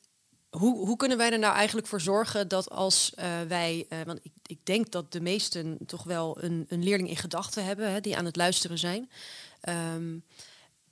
hoe, 0.51 0.87
hoe 0.87 0.97
kunnen 0.97 1.19
wij 1.19 1.33
er 1.33 1.39
nou 1.39 1.55
eigenlijk 1.55 1.87
voor 1.87 2.01
zorgen 2.01 2.49
dat 2.49 2.71
als 2.71 3.13
wij, 3.49 3.87
want 4.05 4.19
ik, 4.23 4.33
ik 4.47 4.67
denk 4.67 4.91
dat 4.91 5.13
de 5.13 5.21
meesten 5.21 5.79
toch 5.87 6.03
wel 6.03 6.43
een, 6.43 6.67
een 6.69 6.83
leerling 6.83 7.09
in 7.09 7.17
gedachten 7.17 7.65
hebben 7.65 7.91
hè, 7.91 8.01
die 8.01 8.17
aan 8.17 8.25
het 8.25 8.37
luisteren 8.37 8.79
zijn. 8.79 9.11
Um, 9.95 10.25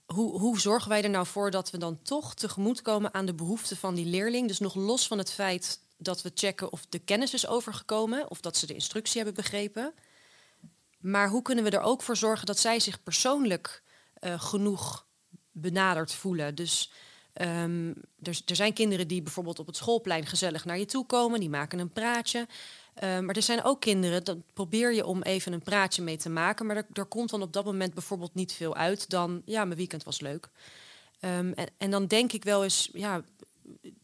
hoe, 0.07 0.39
hoe 0.39 0.61
zorgen 0.61 0.89
wij 0.89 1.03
er 1.03 1.11
nou 1.11 1.27
voor 1.27 1.51
dat 1.51 1.71
we 1.71 1.79
dan 1.79 2.03
toch 2.03 2.35
tegemoetkomen 2.35 3.15
aan 3.15 3.27
de 3.27 3.35
behoeften 3.35 3.77
van 3.77 3.95
die 3.95 4.07
leerling? 4.07 4.49
Dus 4.49 4.59
nog 4.59 4.75
los 4.75 5.07
van 5.07 5.19
het 5.19 5.33
feit 5.33 5.81
dat 5.99 6.23
we 6.23 6.31
checken 6.35 6.73
of 6.73 6.87
de 6.88 6.99
kennis 6.99 7.35
is 7.35 7.47
overgekomen 7.47 8.31
of 8.31 8.40
dat 8.40 8.57
ze 8.57 8.67
de 8.67 8.75
instructie 8.75 9.17
hebben 9.17 9.43
begrepen. 9.43 9.95
Maar 10.99 11.28
hoe 11.28 11.43
kunnen 11.43 11.64
we 11.64 11.71
er 11.71 11.81
ook 11.81 12.02
voor 12.02 12.17
zorgen 12.17 12.47
dat 12.47 12.59
zij 12.59 12.81
zich 12.81 13.02
persoonlijk 13.02 13.83
uh, 14.21 14.40
genoeg 14.40 15.07
benaderd 15.52 16.12
voelen? 16.12 16.55
Dus 16.55 16.90
um, 17.40 17.88
er, 18.23 18.40
er, 18.47 18.57
zijn 18.57 18.73
kinderen 18.73 19.09
die 19.09 19.23
bijvoorbeeld 19.23 19.59
op 19.59 19.67
het 19.67 19.76
schoolplein 19.76 20.26
gezellig 20.26 20.64
naar 20.64 20.78
je 20.78 20.85
toe 20.85 21.07
komen, 21.07 21.40
die 21.40 21.50
maken 21.50 21.78
een 21.78 21.93
praatje. 21.93 22.47
Uh, 23.02 23.19
maar 23.19 23.37
er 23.37 23.43
zijn 23.43 23.64
ook 23.64 23.81
kinderen, 23.81 24.25
dan 24.25 24.43
probeer 24.52 24.95
je 24.95 25.07
om 25.07 25.23
even 25.23 25.52
een 25.52 25.62
praatje 25.62 26.02
mee 26.02 26.17
te 26.17 26.28
maken, 26.28 26.67
maar 26.67 26.85
er, 26.93 27.05
komt 27.05 27.31
dan 27.31 27.43
op 27.43 27.52
dat 27.52 27.64
moment 27.64 27.95
bijvoorbeeld 27.95 28.35
niet 28.35 28.52
veel 28.52 28.76
uit 28.76 29.11
dan, 29.11 29.43
ja, 29.45 29.64
mijn 29.64 29.78
weekend 29.78 30.05
was 30.05 30.21
leuk. 30.21 30.49
Um, 31.21 31.52
en, 31.52 31.69
en, 31.78 31.90
dan 31.90 32.07
denk 32.07 32.33
ik 32.33 32.45
wel 32.45 32.62
eens, 32.62 32.88
ja, 32.93 33.23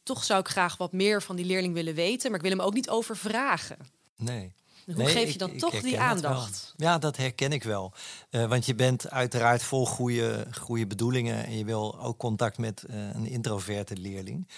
toch 0.04 0.24
zou 0.24 0.40
ik 0.40 0.48
graag 0.48 0.76
wat 0.76 0.92
meer 0.92 1.22
van 1.22 1.36
die 1.36 1.44
leerling 1.44 1.74
willen 1.74 1.94
weten, 1.94 2.30
maar 2.30 2.40
ik 2.40 2.46
wil 2.46 2.56
hem 2.56 2.66
ook 2.66 2.74
niet 2.74 2.90
overvragen. 2.90 3.78
Nee. 4.16 4.54
Hoe 4.94 5.06
geef 5.06 5.32
je 5.32 5.38
dan 5.38 5.56
toch 5.56 5.80
die 5.80 6.00
aandacht? 6.00 6.74
Ja, 6.76 6.98
dat 6.98 7.16
herken 7.16 7.52
ik 7.52 7.62
wel. 7.62 7.92
Uh, 8.30 8.46
want 8.46 8.66
je 8.66 8.74
bent 8.74 9.10
uiteraard 9.10 9.62
vol 9.62 9.86
goede, 9.86 10.46
goede 10.60 10.86
bedoelingen 10.86 11.44
en 11.44 11.58
je 11.58 11.64
wil 11.64 12.00
ook 12.00 12.18
contact 12.18 12.58
met 12.58 12.84
uh, 12.90 12.96
een 13.14 13.26
introverte 13.26 13.96
leerling. 13.96 14.48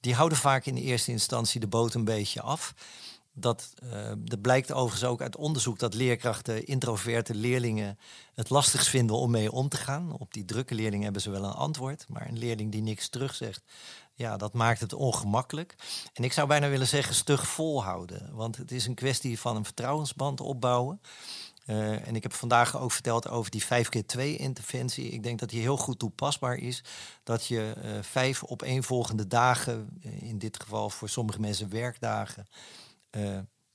Die 0.00 0.14
houden 0.14 0.38
vaak 0.38 0.66
in 0.66 0.74
de 0.74 0.80
eerste 0.80 1.10
instantie 1.10 1.60
de 1.60 1.66
boot 1.66 1.94
een 1.94 2.04
beetje 2.04 2.40
af. 2.40 2.74
Dat, 3.32 3.74
uh, 3.84 4.12
dat 4.18 4.40
blijkt 4.40 4.72
overigens 4.72 5.10
ook 5.10 5.20
uit 5.20 5.36
onderzoek 5.36 5.78
dat 5.78 5.94
leerkrachten 5.94 6.66
introverte 6.66 7.34
leerlingen 7.34 7.98
het 8.34 8.50
lastigst 8.50 8.88
vinden 8.88 9.16
om 9.16 9.30
mee 9.30 9.52
om 9.52 9.68
te 9.68 9.76
gaan. 9.76 10.18
Op 10.18 10.34
die 10.34 10.44
drukke 10.44 10.74
leerling 10.74 11.02
hebben 11.02 11.22
ze 11.22 11.30
wel 11.30 11.44
een 11.44 11.50
antwoord, 11.50 12.04
maar 12.08 12.28
een 12.28 12.38
leerling 12.38 12.72
die 12.72 12.82
niks 12.82 13.08
terugzegt, 13.08 13.62
ja, 14.18 14.36
dat 14.36 14.52
maakt 14.52 14.80
het 14.80 14.92
ongemakkelijk. 14.92 15.74
En 16.12 16.24
ik 16.24 16.32
zou 16.32 16.48
bijna 16.48 16.68
willen 16.68 16.86
zeggen 16.86 17.14
stug 17.14 17.48
volhouden. 17.48 18.30
Want 18.32 18.56
het 18.56 18.72
is 18.72 18.86
een 18.86 18.94
kwestie 18.94 19.40
van 19.40 19.56
een 19.56 19.64
vertrouwensband 19.64 20.40
opbouwen. 20.40 21.00
Uh, 21.66 22.06
en 22.06 22.16
ik 22.16 22.22
heb 22.22 22.32
vandaag 22.32 22.78
ook 22.78 22.92
verteld 22.92 23.28
over 23.28 23.50
die 23.50 23.64
5 23.64 23.88
keer 23.88 24.06
2 24.06 24.36
interventie. 24.36 25.08
Ik 25.08 25.22
denk 25.22 25.38
dat 25.38 25.48
die 25.48 25.60
heel 25.60 25.76
goed 25.76 25.98
toepasbaar 25.98 26.56
is. 26.56 26.84
Dat 27.22 27.46
je 27.46 27.74
uh, 27.84 28.02
vijf 28.02 28.44
opeenvolgende 28.44 29.26
dagen, 29.26 29.98
uh, 30.00 30.22
in 30.22 30.38
dit 30.38 30.60
geval 30.62 30.90
voor 30.90 31.08
sommige 31.08 31.40
mensen 31.40 31.70
werkdagen, 31.70 32.46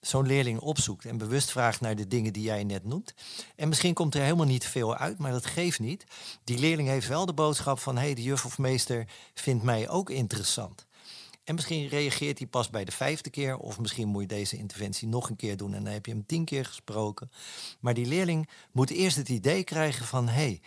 zo'n 0.07 0.27
leerling 0.27 0.59
opzoekt 0.59 1.05
en 1.05 1.17
bewust 1.17 1.51
vraagt 1.51 1.81
naar 1.81 1.95
de 1.95 2.07
dingen 2.07 2.33
die 2.33 2.43
jij 2.43 2.63
net 2.63 2.85
noemt. 2.85 3.13
En 3.55 3.67
misschien 3.67 3.93
komt 3.93 4.15
er 4.15 4.21
helemaal 4.21 4.45
niet 4.45 4.65
veel 4.65 4.95
uit, 4.95 5.17
maar 5.17 5.31
dat 5.31 5.45
geeft 5.45 5.79
niet. 5.79 6.05
Die 6.43 6.59
leerling 6.59 6.87
heeft 6.87 7.07
wel 7.07 7.25
de 7.25 7.33
boodschap 7.33 7.79
van: 7.79 7.95
hé, 7.95 8.01
hey, 8.01 8.13
de 8.13 8.23
juf 8.23 8.45
of 8.45 8.57
meester 8.57 9.07
vindt 9.33 9.63
mij 9.63 9.89
ook 9.89 10.09
interessant. 10.09 10.85
En 11.43 11.55
misschien 11.55 11.87
reageert 11.87 12.37
hij 12.37 12.47
pas 12.47 12.69
bij 12.69 12.85
de 12.85 12.91
vijfde 12.91 13.29
keer, 13.29 13.57
of 13.57 13.79
misschien 13.79 14.07
moet 14.07 14.21
je 14.21 14.27
deze 14.27 14.57
interventie 14.57 15.07
nog 15.07 15.29
een 15.29 15.35
keer 15.35 15.57
doen 15.57 15.73
en 15.73 15.83
dan 15.83 15.93
heb 15.93 16.05
je 16.05 16.11
hem 16.11 16.25
tien 16.25 16.45
keer 16.45 16.65
gesproken. 16.65 17.31
Maar 17.79 17.93
die 17.93 18.05
leerling 18.05 18.49
moet 18.71 18.89
eerst 18.89 19.17
het 19.17 19.29
idee 19.29 19.63
krijgen 19.63 20.05
van: 20.05 20.27
hé, 20.27 20.33
hey, 20.33 20.61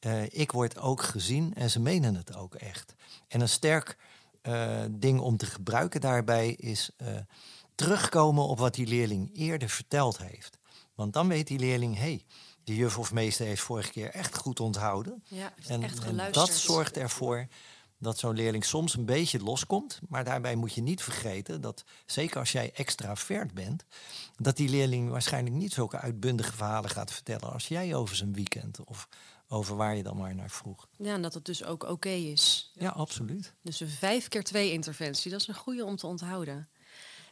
uh, 0.00 0.40
ik 0.40 0.52
word 0.52 0.78
ook 0.78 1.02
gezien 1.02 1.54
en 1.54 1.70
ze 1.70 1.80
menen 1.80 2.14
het 2.14 2.36
ook 2.36 2.54
echt. 2.54 2.94
En 3.28 3.40
een 3.40 3.48
sterk 3.48 3.96
uh, 4.42 4.84
ding 4.90 5.20
om 5.20 5.36
te 5.36 5.46
gebruiken 5.46 6.00
daarbij 6.00 6.50
is. 6.50 6.90
Uh, 7.02 7.08
terugkomen 7.80 8.44
op 8.44 8.58
wat 8.58 8.74
die 8.74 8.86
leerling 8.86 9.30
eerder 9.36 9.68
verteld 9.68 10.18
heeft. 10.18 10.58
Want 10.94 11.12
dan 11.12 11.28
weet 11.28 11.46
die 11.46 11.58
leerling, 11.58 11.94
hé, 11.94 12.00
hey, 12.00 12.24
de 12.64 12.74
juf 12.74 12.98
of 12.98 13.12
meester 13.12 13.46
heeft 13.46 13.62
vorige 13.62 13.90
keer 13.90 14.10
echt 14.10 14.36
goed 14.36 14.60
onthouden. 14.60 15.24
Ja, 15.28 15.52
en, 15.66 15.82
echt 15.82 16.04
en 16.04 16.32
dat 16.32 16.50
zorgt 16.50 16.96
ervoor 16.96 17.46
dat 17.98 18.18
zo'n 18.18 18.34
leerling 18.34 18.64
soms 18.64 18.94
een 18.94 19.04
beetje 19.04 19.42
loskomt. 19.42 20.00
Maar 20.08 20.24
daarbij 20.24 20.54
moet 20.54 20.72
je 20.72 20.82
niet 20.82 21.02
vergeten 21.02 21.60
dat, 21.60 21.84
zeker 22.06 22.38
als 22.38 22.52
jij 22.52 22.72
extravert 22.74 23.54
bent, 23.54 23.84
dat 24.36 24.56
die 24.56 24.68
leerling 24.68 25.10
waarschijnlijk 25.10 25.54
niet 25.54 25.72
zulke 25.72 25.98
uitbundige 25.98 26.52
verhalen 26.52 26.90
gaat 26.90 27.12
vertellen 27.12 27.52
als 27.52 27.68
jij 27.68 27.94
over 27.94 28.16
zijn 28.16 28.32
weekend 28.32 28.84
of 28.84 29.08
over 29.48 29.76
waar 29.76 29.96
je 29.96 30.02
dan 30.02 30.16
maar 30.16 30.34
naar 30.34 30.50
vroeg. 30.50 30.88
Ja, 30.96 31.14
en 31.14 31.22
dat 31.22 31.34
het 31.34 31.44
dus 31.44 31.64
ook 31.64 31.84
oké 31.84 32.08
is. 32.08 32.72
Ja, 32.74 32.88
absoluut. 32.88 33.54
Dus 33.62 33.80
een 33.80 33.88
vijf 33.88 34.28
keer 34.28 34.44
twee 34.44 34.72
interventie, 34.72 35.30
dat 35.30 35.40
is 35.40 35.48
een 35.48 35.54
goede 35.54 35.84
om 35.84 35.96
te 35.96 36.06
onthouden. 36.06 36.68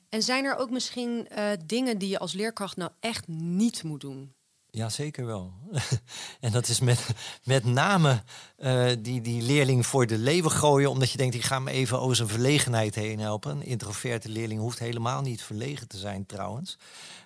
En 0.08 0.22
zijn 0.22 0.44
er 0.44 0.56
ook 0.56 0.70
misschien 0.70 1.28
uh, 1.38 1.50
dingen 1.66 1.98
die 1.98 2.08
je 2.08 2.18
als 2.18 2.32
leerkracht 2.32 2.76
nou 2.76 2.90
echt 3.00 3.28
niet 3.28 3.82
moet 3.82 4.00
doen? 4.00 4.36
Ja, 4.70 4.88
zeker 4.88 5.26
wel. 5.26 5.52
en 6.40 6.52
dat 6.52 6.68
is 6.68 6.80
met, 6.80 7.06
met 7.44 7.64
name 7.64 8.22
uh, 8.58 8.90
die, 8.98 9.20
die 9.20 9.42
leerling 9.42 9.86
voor 9.86 10.06
de 10.06 10.18
leeuwen 10.18 10.50
gooien, 10.50 10.90
omdat 10.90 11.10
je 11.10 11.18
denkt, 11.18 11.34
ik 11.34 11.42
ga 11.42 11.58
me 11.58 11.70
even 11.70 12.00
over 12.00 12.16
zijn 12.16 12.28
verlegenheid 12.28 12.94
heen 12.94 13.18
helpen. 13.18 13.50
Een 13.50 13.62
introverte 13.62 14.28
leerling 14.28 14.60
hoeft 14.60 14.78
helemaal 14.78 15.22
niet 15.22 15.42
verlegen 15.42 15.88
te 15.88 15.98
zijn 15.98 16.26
trouwens. 16.26 16.78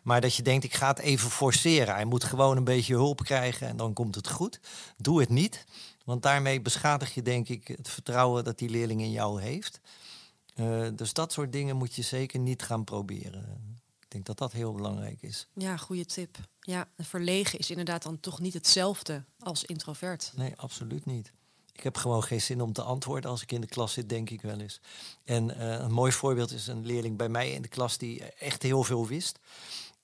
Maar 0.02 0.20
dat 0.20 0.34
je 0.34 0.42
denkt, 0.42 0.64
ik 0.64 0.74
ga 0.74 0.88
het 0.88 0.98
even 0.98 1.30
forceren. 1.30 1.94
Hij 1.94 2.04
moet 2.04 2.24
gewoon 2.24 2.56
een 2.56 2.64
beetje 2.64 2.94
hulp 2.94 3.24
krijgen 3.24 3.68
en 3.68 3.76
dan 3.76 3.92
komt 3.92 4.14
het 4.14 4.28
goed. 4.28 4.60
Doe 4.96 5.20
het 5.20 5.28
niet, 5.28 5.64
want 6.04 6.22
daarmee 6.22 6.60
beschadig 6.60 7.14
je 7.14 7.22
denk 7.22 7.48
ik 7.48 7.68
het 7.68 7.88
vertrouwen 7.88 8.44
dat 8.44 8.58
die 8.58 8.70
leerling 8.70 9.00
in 9.00 9.10
jou 9.10 9.42
heeft. 9.42 9.80
Uh, 10.56 10.88
dus 10.94 11.12
dat 11.12 11.32
soort 11.32 11.52
dingen 11.52 11.76
moet 11.76 11.94
je 11.94 12.02
zeker 12.02 12.38
niet 12.38 12.62
gaan 12.62 12.84
proberen. 12.84 13.60
Ik 14.00 14.10
denk 14.10 14.26
dat 14.26 14.38
dat 14.38 14.52
heel 14.52 14.72
belangrijk 14.72 15.22
is. 15.22 15.46
Ja, 15.54 15.76
goede 15.76 16.04
tip. 16.04 16.38
Ja, 16.60 16.88
verlegen 16.98 17.58
is 17.58 17.70
inderdaad 17.70 18.02
dan 18.02 18.20
toch 18.20 18.40
niet 18.40 18.54
hetzelfde 18.54 19.24
als 19.38 19.64
introvert. 19.64 20.32
Nee, 20.36 20.52
absoluut 20.56 21.06
niet. 21.06 21.32
Ik 21.72 21.82
heb 21.82 21.96
gewoon 21.96 22.22
geen 22.22 22.40
zin 22.40 22.60
om 22.60 22.72
te 22.72 22.82
antwoorden 22.82 23.30
als 23.30 23.42
ik 23.42 23.52
in 23.52 23.60
de 23.60 23.66
klas 23.66 23.92
zit, 23.92 24.08
denk 24.08 24.30
ik 24.30 24.42
wel 24.42 24.60
eens. 24.60 24.80
En 25.24 25.50
uh, 25.50 25.72
een 25.72 25.92
mooi 25.92 26.12
voorbeeld 26.12 26.52
is 26.52 26.66
een 26.66 26.86
leerling 26.86 27.16
bij 27.16 27.28
mij 27.28 27.52
in 27.52 27.62
de 27.62 27.68
klas 27.68 27.98
die 27.98 28.24
echt 28.24 28.62
heel 28.62 28.82
veel 28.82 29.06
wist. 29.06 29.38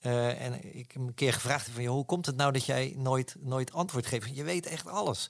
Uh, 0.01 0.41
en 0.41 0.75
ik 0.75 0.91
heb 0.91 1.01
een 1.01 1.13
keer 1.13 1.33
gevraagd 1.33 1.69
van, 1.69 1.83
joh, 1.83 1.93
hoe 1.93 2.05
komt 2.05 2.25
het 2.25 2.35
nou 2.35 2.51
dat 2.51 2.65
jij 2.65 2.93
nooit, 2.97 3.35
nooit 3.39 3.73
antwoord 3.73 4.05
geeft? 4.05 4.35
Je 4.35 4.43
weet 4.43 4.65
echt 4.65 4.87
alles. 4.87 5.29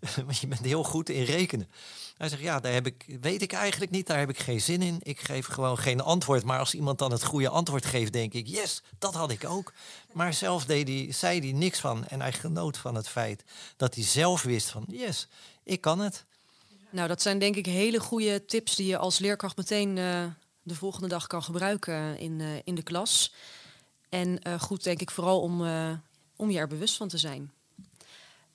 Want 0.26 0.38
je 0.38 0.46
bent 0.46 0.60
heel 0.60 0.84
goed 0.84 1.08
in 1.08 1.22
rekenen. 1.22 1.68
Hij 2.16 2.28
zegt, 2.28 2.42
ja, 2.42 2.60
daar 2.60 2.72
heb 2.72 2.86
ik, 2.86 3.18
weet 3.20 3.42
ik 3.42 3.52
eigenlijk 3.52 3.90
niet, 3.90 4.06
daar 4.06 4.18
heb 4.18 4.28
ik 4.28 4.38
geen 4.38 4.60
zin 4.60 4.82
in. 4.82 4.98
Ik 5.02 5.20
geef 5.20 5.46
gewoon 5.46 5.78
geen 5.78 6.00
antwoord. 6.00 6.44
Maar 6.44 6.58
als 6.58 6.74
iemand 6.74 6.98
dan 6.98 7.12
het 7.12 7.24
goede 7.24 7.48
antwoord 7.48 7.84
geeft, 7.84 8.12
denk 8.12 8.32
ik, 8.32 8.46
yes, 8.46 8.82
dat 8.98 9.14
had 9.14 9.30
ik 9.30 9.44
ook. 9.44 9.72
Maar 10.12 10.34
zelf 10.34 10.64
deed 10.64 10.88
hij, 10.88 11.12
zei 11.12 11.40
hij 11.40 11.52
niks 11.52 11.80
van. 11.80 12.06
En 12.06 12.20
hij 12.20 12.32
genoot 12.32 12.76
van 12.76 12.94
het 12.94 13.08
feit 13.08 13.44
dat 13.76 13.94
hij 13.94 14.04
zelf 14.04 14.42
wist 14.42 14.70
van, 14.70 14.84
yes, 14.88 15.28
ik 15.62 15.80
kan 15.80 15.98
het. 15.98 16.24
Nou, 16.90 17.08
dat 17.08 17.22
zijn 17.22 17.38
denk 17.38 17.56
ik 17.56 17.66
hele 17.66 18.00
goede 18.00 18.44
tips 18.44 18.76
die 18.76 18.86
je 18.86 18.98
als 18.98 19.18
leerkracht 19.18 19.56
meteen 19.56 19.96
uh, 19.96 20.24
de 20.62 20.74
volgende 20.74 21.08
dag 21.08 21.26
kan 21.26 21.42
gebruiken 21.42 22.18
in, 22.18 22.38
uh, 22.38 22.48
in 22.64 22.74
de 22.74 22.82
klas. 22.82 23.32
En 24.08 24.60
goed, 24.60 24.84
denk 24.84 25.00
ik, 25.00 25.10
vooral 25.10 25.40
om, 25.40 25.60
om 26.36 26.50
je 26.50 26.58
er 26.58 26.66
bewust 26.68 26.96
van 26.96 27.08
te 27.08 27.18
zijn. 27.18 27.52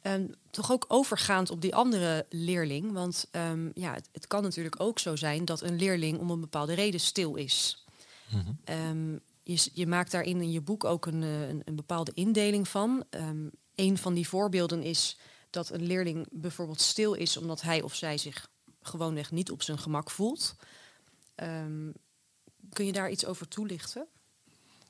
Um, 0.08 0.34
toch 0.50 0.72
ook 0.72 0.86
overgaand 0.88 1.50
op 1.50 1.62
die 1.62 1.76
andere 1.76 2.26
leerling. 2.30 2.92
Want 2.92 3.28
um, 3.32 3.72
ja, 3.74 3.94
het, 3.94 4.10
het, 4.12 4.28
kan 4.28 4.44
natuurlijk 4.44 4.80
ook 4.80 5.00
zo 5.00 5.16
zijn 5.16 5.46
dat 5.46 5.62
een 5.62 5.76
leerling 5.76 6.20
om 6.20 6.30
een 6.30 6.40
bepaalde 6.40 6.74
reden 6.74 7.00
stil 7.00 7.36
is. 7.36 7.86
Mm 8.30 8.58
-hmm. 8.66 9.22
je, 9.44 9.70
je, 9.74 9.88
maakt 9.88 10.12
daarin 10.12 10.42
in 10.42 10.52
je 10.52 10.62
boek 10.62 10.84
ook 10.84 11.06
een, 11.06 11.22
een, 11.22 11.62
een 11.66 11.76
bepaalde 11.76 12.12
indeling 12.14 12.68
van. 12.68 13.04
Een 13.76 13.98
van 13.98 14.14
die 14.14 14.28
voorbeelden 14.28 14.84
is 14.84 15.18
dat 15.50 15.70
een 15.70 15.86
leerling 15.86 16.28
bijvoorbeeld 16.32 16.82
stil 16.82 17.14
is 17.14 17.38
omdat 17.38 17.62
hij 17.62 17.82
of 17.82 17.96
zij 17.96 18.18
zich 18.18 18.50
gewoonweg 18.82 19.32
niet 19.32 19.52
op 19.52 19.62
zijn 19.62 19.78
gemak 19.80 20.12
voelt. 20.12 20.56
kun 22.70 22.86
je 22.86 22.92
daar 22.92 23.10
iets 23.10 23.26
over 23.26 23.48
toelichten? 23.48 24.08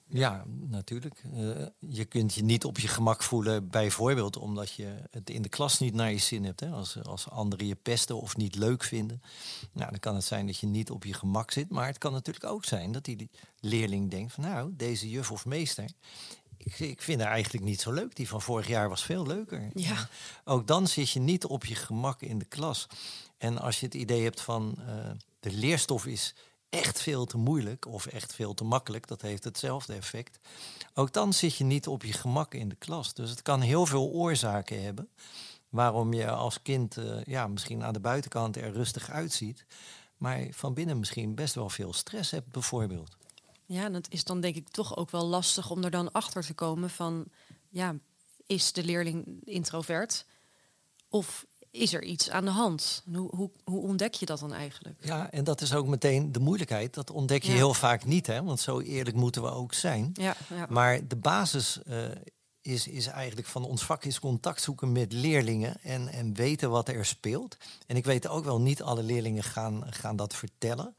Ja, 0.08 0.46
natuurlijk. 0.48 1.24
Uh, 1.34 1.66
je 1.80 2.06
kunt 2.06 2.34
je 2.34 2.44
niet 2.44 2.66
op 2.66 2.80
je 2.80 2.88
gemak 2.88 3.24
voelen, 3.24 3.70
bijvoorbeeld 3.70 4.38
omdat 4.38 4.72
je 4.72 4.96
het 5.12 5.30
in 5.30 5.42
de 5.42 5.50
klas 5.50 5.80
niet 5.80 5.94
naar 5.94 6.12
je 6.12 6.18
zin 6.18 6.44
hebt. 6.44 6.60
Hè? 6.60 6.70
Als, 6.70 7.04
als 7.04 7.30
anderen 7.30 7.68
je 7.68 7.76
pesten 7.76 8.22
of 8.22 8.38
niet 8.38 8.56
leuk 8.56 8.84
vinden. 8.84 9.22
Nou, 9.72 9.90
dan 9.90 10.00
kan 10.00 10.16
het 10.16 10.24
zijn 10.24 10.46
dat 10.46 10.58
je 10.58 10.68
niet 10.68 10.90
op 10.90 11.04
je 11.04 11.14
gemak 11.14 11.52
zit. 11.52 11.70
Maar 11.70 11.88
het 11.88 11.98
kan 11.98 12.12
natuurlijk 12.12 12.46
ook 12.46 12.66
zijn 12.66 12.92
dat 12.92 13.06
die 13.06 13.30
leerling 13.60 14.12
denkt 14.12 14.34
van 14.34 14.44
nou, 14.44 14.74
deze 14.76 15.10
juf 15.10 15.32
of 15.32 15.46
meester. 15.46 15.90
Ik, 16.58 16.80
ik 16.80 17.02
vind 17.02 17.22
haar 17.22 17.32
eigenlijk 17.32 17.66
niet 17.66 17.82
zo 17.82 17.92
leuk. 17.92 18.16
Die 18.16 18.28
van 18.28 18.42
vorig 18.42 18.68
jaar 18.68 18.90
was 18.90 19.04
veel 19.04 19.28
leuker. 19.28 19.70
Ja. 19.74 20.10
Ook 20.44 20.68
dan 20.68 20.88
zit 20.88 21.10
je 21.10 21.20
niet 21.20 21.46
op 21.46 21.66
je 21.66 21.76
gemak 21.76 22.22
in 22.22 22.40
de 22.40 22.46
klas. 22.46 22.88
En 23.38 23.58
als 23.60 23.80
je 23.80 23.86
het 23.86 23.96
idee 23.96 24.24
hebt 24.24 24.42
van 24.42 24.76
uh, 24.80 24.86
de 25.40 25.52
leerstof 25.52 26.06
is 26.06 26.36
echt 26.76 27.02
veel 27.02 27.26
te 27.26 27.38
moeilijk 27.38 27.88
of 27.88 28.06
echt 28.06 28.36
veel 28.36 28.54
te 28.54 28.64
makkelijk, 28.64 29.08
dat 29.08 29.22
heeft 29.22 29.44
hetzelfde 29.44 29.94
effect. 29.94 30.40
Ook 30.94 31.14
dan 31.14 31.34
zit 31.34 31.56
je 31.56 31.64
niet 31.64 31.88
op 31.88 32.04
je 32.04 32.14
gemak 32.14 32.54
in 32.54 32.70
de 32.70 32.76
klas. 32.76 33.14
Dus 33.14 33.30
het 33.30 33.42
kan 33.42 33.62
heel 33.62 33.86
veel 33.86 34.10
oorzaken 34.10 34.84
hebben 34.84 35.10
waarom 35.70 36.14
je 36.14 36.32
als 36.32 36.62
kind 36.62 36.98
uh, 36.98 37.24
ja, 37.24 37.48
misschien 37.48 37.84
aan 37.84 37.94
de 37.94 38.00
buitenkant 38.00 38.58
er 38.58 38.72
rustig 38.72 39.10
uitziet, 39.10 39.66
maar 40.18 40.48
van 40.52 40.74
binnen 40.74 41.00
misschien 41.00 41.36
best 41.36 41.56
wel 41.56 41.70
veel 41.70 41.94
stress 41.94 42.32
hebt, 42.32 42.52
bijvoorbeeld. 42.52 43.18
Ja, 43.66 43.92
het 43.92 44.08
is 44.12 44.24
dan 44.24 44.42
denk 44.42 44.56
ik 44.56 44.70
toch 44.70 44.98
ook 44.98 45.12
wel 45.12 45.26
lastig 45.26 45.70
om 45.70 45.84
er 45.84 45.92
dan 45.92 46.12
achter 46.12 46.46
te 46.46 46.54
komen 46.54 46.90
van, 46.90 47.26
ja, 47.70 47.96
is 48.46 48.72
de 48.72 48.84
leerling 48.84 49.26
introvert? 49.44 50.26
Of 51.10 51.46
is 51.76 51.94
er 51.94 52.04
iets 52.04 52.30
aan 52.30 52.46
de 52.46 52.52
hand? 52.52 53.04
Hoe, 53.14 53.36
hoe, 53.36 53.50
hoe, 53.64 53.82
ontdek 53.82 54.14
je 54.14 54.26
dat 54.26 54.40
dan 54.40 54.54
eigenlijk? 54.54 54.96
Ja, 55.06 55.32
en 55.32 55.44
dat 55.44 55.62
is 55.62 55.74
ook 55.74 55.88
meteen 55.88 56.32
de 56.32 56.40
moeilijkheid. 56.40 56.94
Dat 56.94 57.12
ontdek 57.12 57.44
je 57.44 57.52
heel 57.52 57.74
vaak 57.74 58.06
niet, 58.06 58.28
hè? 58.28 58.44
want 58.44 58.60
zo 58.60 58.80
eerlijk 58.80 59.16
moeten 59.16 59.42
we 59.42 59.50
ook 59.50 59.74
zijn. 59.74 60.10
Ja, 60.14 60.36
ja. 60.50 60.66
Maar 60.70 61.08
de 61.08 61.16
basis 61.16 61.80
uh, 61.88 62.06
is, 62.62 62.88
is 62.88 63.08
eigenlijk 63.08 63.48
van 63.48 63.66
ons 63.66 63.84
vak 63.84 64.04
is 64.04 64.20
contact 64.20 64.62
zoeken 64.62 64.92
met 64.92 65.14
leerlingen 65.14 65.82
en, 65.82 66.08
en 66.08 66.34
weten 66.34 66.70
wat 66.70 66.90
er 66.90 67.06
speelt. 67.06 67.58
En 67.88 67.96
ik 67.96 68.06
weet 68.06 68.28
ook 68.28 68.46
wel, 68.46 68.62
niet 68.62 68.82
alle 68.82 69.04
leerlingen 69.04 69.44
gaan, 69.44 69.84
gaan 69.90 70.16
dat 70.16 70.36
vertellen. 70.36 70.96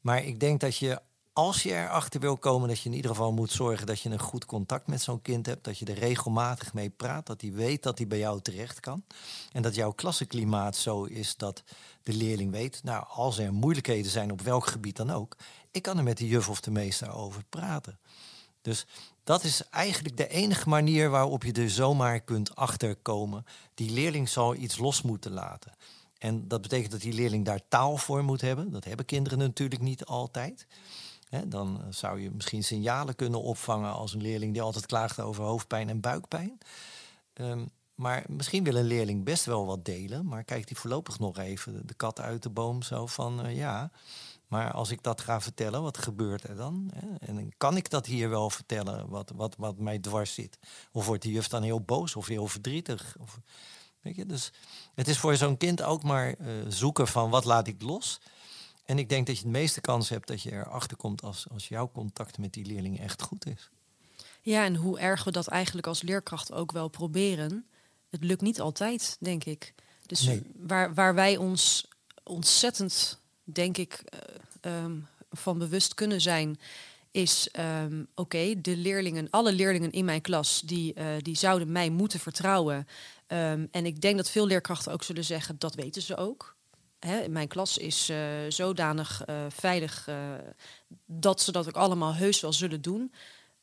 Maar 0.00 0.24
ik 0.24 0.40
denk 0.40 0.60
dat 0.60 0.76
je 0.76 1.00
als 1.36 1.62
je 1.62 1.72
erachter 1.72 2.20
wil 2.20 2.36
komen, 2.36 2.68
dat 2.68 2.80
je 2.80 2.88
in 2.88 2.94
ieder 2.94 3.10
geval 3.10 3.32
moet 3.32 3.50
zorgen 3.50 3.86
dat 3.86 4.00
je 4.00 4.10
een 4.10 4.18
goed 4.18 4.44
contact 4.44 4.86
met 4.86 5.02
zo'n 5.02 5.22
kind 5.22 5.46
hebt. 5.46 5.64
Dat 5.64 5.78
je 5.78 5.84
er 5.84 5.98
regelmatig 5.98 6.74
mee 6.74 6.90
praat. 6.90 7.26
Dat 7.26 7.40
hij 7.40 7.52
weet 7.52 7.82
dat 7.82 7.98
hij 7.98 8.06
bij 8.06 8.18
jou 8.18 8.40
terecht 8.40 8.80
kan. 8.80 9.04
En 9.52 9.62
dat 9.62 9.74
jouw 9.74 9.92
klassenklimaat 9.92 10.76
zo 10.76 11.04
is 11.04 11.36
dat 11.36 11.62
de 12.02 12.12
leerling 12.12 12.50
weet. 12.50 12.80
Nou, 12.82 13.04
als 13.08 13.38
er 13.38 13.52
moeilijkheden 13.52 14.10
zijn 14.10 14.32
op 14.32 14.40
welk 14.40 14.66
gebied 14.66 14.96
dan 14.96 15.10
ook. 15.10 15.36
Ik 15.70 15.82
kan 15.82 15.98
er 15.98 16.02
met 16.02 16.18
de 16.18 16.28
juf 16.28 16.48
of 16.48 16.60
de 16.60 16.70
meester 16.70 17.12
over 17.12 17.44
praten. 17.48 17.98
Dus 18.62 18.86
dat 19.24 19.44
is 19.44 19.68
eigenlijk 19.70 20.16
de 20.16 20.28
enige 20.28 20.68
manier 20.68 21.10
waarop 21.10 21.42
je 21.44 21.52
er 21.52 21.70
zomaar 21.70 22.20
kunt 22.20 22.54
achterkomen. 22.54 23.44
Die 23.74 23.90
leerling 23.90 24.28
zal 24.28 24.54
iets 24.54 24.78
los 24.78 25.02
moeten 25.02 25.32
laten. 25.32 25.72
En 26.18 26.48
dat 26.48 26.62
betekent 26.62 26.92
dat 26.92 27.00
die 27.00 27.12
leerling 27.12 27.44
daar 27.44 27.60
taal 27.68 27.96
voor 27.96 28.24
moet 28.24 28.40
hebben. 28.40 28.70
Dat 28.70 28.84
hebben 28.84 29.06
kinderen 29.06 29.38
natuurlijk 29.38 29.80
niet 29.82 30.04
altijd 30.04 30.66
dan 31.46 31.80
eh, 31.80 31.86
zou 31.90 32.20
je 32.20 32.30
misschien 32.30 32.64
signalen 32.64 33.14
kunnen 33.14 33.42
opvangen 33.42 33.92
als 33.92 34.14
een 34.14 34.22
leerling 34.22 34.52
die 34.52 34.62
altijd 34.62 34.86
klaagt 34.86 35.20
over 35.20 35.44
hoofdpijn 35.44 35.88
en 35.88 36.00
buikpijn. 36.00 36.58
Ehm, 37.32 37.64
maar 37.94 38.24
misschien 38.28 38.64
wil 38.64 38.74
een 38.74 38.84
leerling 38.84 39.24
best 39.24 39.44
wel 39.44 39.66
wat 39.66 39.84
delen, 39.84 40.26
maar 40.26 40.44
kijkt 40.44 40.68
hij 40.68 40.78
voorlopig 40.78 41.18
nog 41.18 41.38
even 41.38 41.86
de 41.86 41.94
kat 41.94 42.20
uit 42.20 42.42
de 42.42 42.50
boom 42.50 42.82
zo 42.82 43.06
van 43.06 43.44
eh, 43.44 43.56
ja. 43.56 43.90
Maar 44.46 44.72
als 44.72 44.90
ik 44.90 45.02
dat 45.02 45.20
ga 45.20 45.40
vertellen, 45.40 45.82
wat 45.82 45.98
gebeurt 45.98 46.48
er 46.48 46.56
dan? 46.56 46.90
En 47.20 47.52
kan 47.56 47.76
ik 47.76 47.90
dat 47.90 48.06
hier 48.06 48.30
wel 48.30 48.50
vertellen, 48.50 49.08
wat, 49.08 49.32
wat, 49.34 49.54
wat 49.58 49.78
mij 49.78 49.98
dwars 49.98 50.34
zit? 50.34 50.58
Of 50.92 51.06
wordt 51.06 51.22
die 51.22 51.32
juf 51.32 51.48
dan 51.48 51.62
heel 51.62 51.80
boos 51.80 52.16
of 52.16 52.26
heel 52.26 52.46
verdrietig? 52.46 53.16
Of, 53.20 53.40
weet 54.00 54.16
je? 54.16 54.26
Dus 54.26 54.52
het 54.94 55.08
is 55.08 55.18
voor 55.18 55.36
zo'n 55.36 55.56
kind 55.56 55.82
ook 55.82 56.02
maar 56.02 56.34
uh, 56.38 56.48
zoeken 56.68 57.08
van 57.08 57.30
wat 57.30 57.44
laat 57.44 57.66
ik 57.66 57.82
los. 57.82 58.20
En 58.86 58.98
ik 58.98 59.08
denk 59.08 59.26
dat 59.26 59.36
je 59.36 59.42
het 59.42 59.52
meeste 59.52 59.80
kans 59.80 60.08
hebt 60.08 60.26
dat 60.26 60.42
je 60.42 60.52
erachter 60.52 60.96
komt 60.96 61.22
als, 61.22 61.46
als 61.52 61.68
jouw 61.68 61.90
contact 61.90 62.38
met 62.38 62.52
die 62.52 62.64
leerling 62.64 63.00
echt 63.00 63.22
goed 63.22 63.46
is. 63.46 63.70
Ja, 64.40 64.64
en 64.64 64.74
hoe 64.74 64.98
erg 64.98 65.24
we 65.24 65.30
dat 65.30 65.46
eigenlijk 65.46 65.86
als 65.86 66.02
leerkracht 66.02 66.52
ook 66.52 66.72
wel 66.72 66.88
proberen. 66.88 67.66
Het 68.10 68.24
lukt 68.24 68.40
niet 68.40 68.60
altijd, 68.60 69.16
denk 69.20 69.44
ik. 69.44 69.74
Dus 70.06 70.28
waar, 70.56 70.94
waar 70.94 71.14
wij 71.14 71.36
ons 71.36 71.88
ontzettend, 72.22 73.20
denk 73.44 73.76
ik, 73.76 74.04
uh, 74.64 74.82
um, 74.82 75.06
van 75.30 75.58
bewust 75.58 75.94
kunnen 75.94 76.20
zijn, 76.20 76.58
is 77.10 77.48
um, 77.82 78.06
oké, 78.14 78.60
de 78.60 78.76
leerlingen, 78.76 79.30
alle 79.30 79.52
leerlingen 79.52 79.92
in 79.92 80.04
mijn 80.04 80.20
klas, 80.20 80.60
die, 80.64 80.94
uh, 80.98 81.06
die 81.18 81.36
zouden 81.36 81.72
mij 81.72 81.90
moeten 81.90 82.20
vertrouwen. 82.20 82.76
Um, 82.76 83.68
en 83.70 83.86
ik 83.86 84.00
denk 84.00 84.16
dat 84.16 84.30
veel 84.30 84.46
leerkrachten 84.46 84.92
ook 84.92 85.02
zullen 85.02 85.24
zeggen, 85.24 85.58
dat 85.58 85.74
weten 85.74 86.02
ze 86.02 86.16
ook 86.16 86.55
hè, 86.98 87.28
mijn 87.28 87.48
klas 87.48 87.78
is 87.78 88.10
uh, 88.10 88.18
zodanig 88.48 89.22
uh, 89.26 89.36
veilig 89.48 90.06
uh, 90.08 90.16
dat 91.06 91.40
ze 91.40 91.52
dat 91.52 91.66
ook 91.68 91.76
allemaal 91.76 92.14
heus 92.14 92.40
wel 92.40 92.52
zullen 92.52 92.82
doen. 92.82 93.12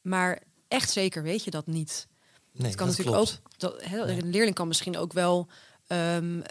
Maar 0.01 0.41
echt 0.67 0.91
zeker 0.91 1.23
weet 1.23 1.43
je 1.43 1.51
dat 1.51 1.67
niet. 1.67 2.07
Nee, 2.51 2.67
het 2.67 2.75
kan 2.75 2.87
dat 2.87 2.97
natuurlijk 2.97 3.25
klopt. 3.25 3.41
ook. 3.45 3.59
Dat, 3.59 3.83
hè, 3.83 3.99
Een 3.99 4.29
leerling 4.29 4.55
kan 4.55 4.67
misschien 4.67 4.97
ook 4.97 5.13
wel. 5.13 5.47
Um, 5.93 6.41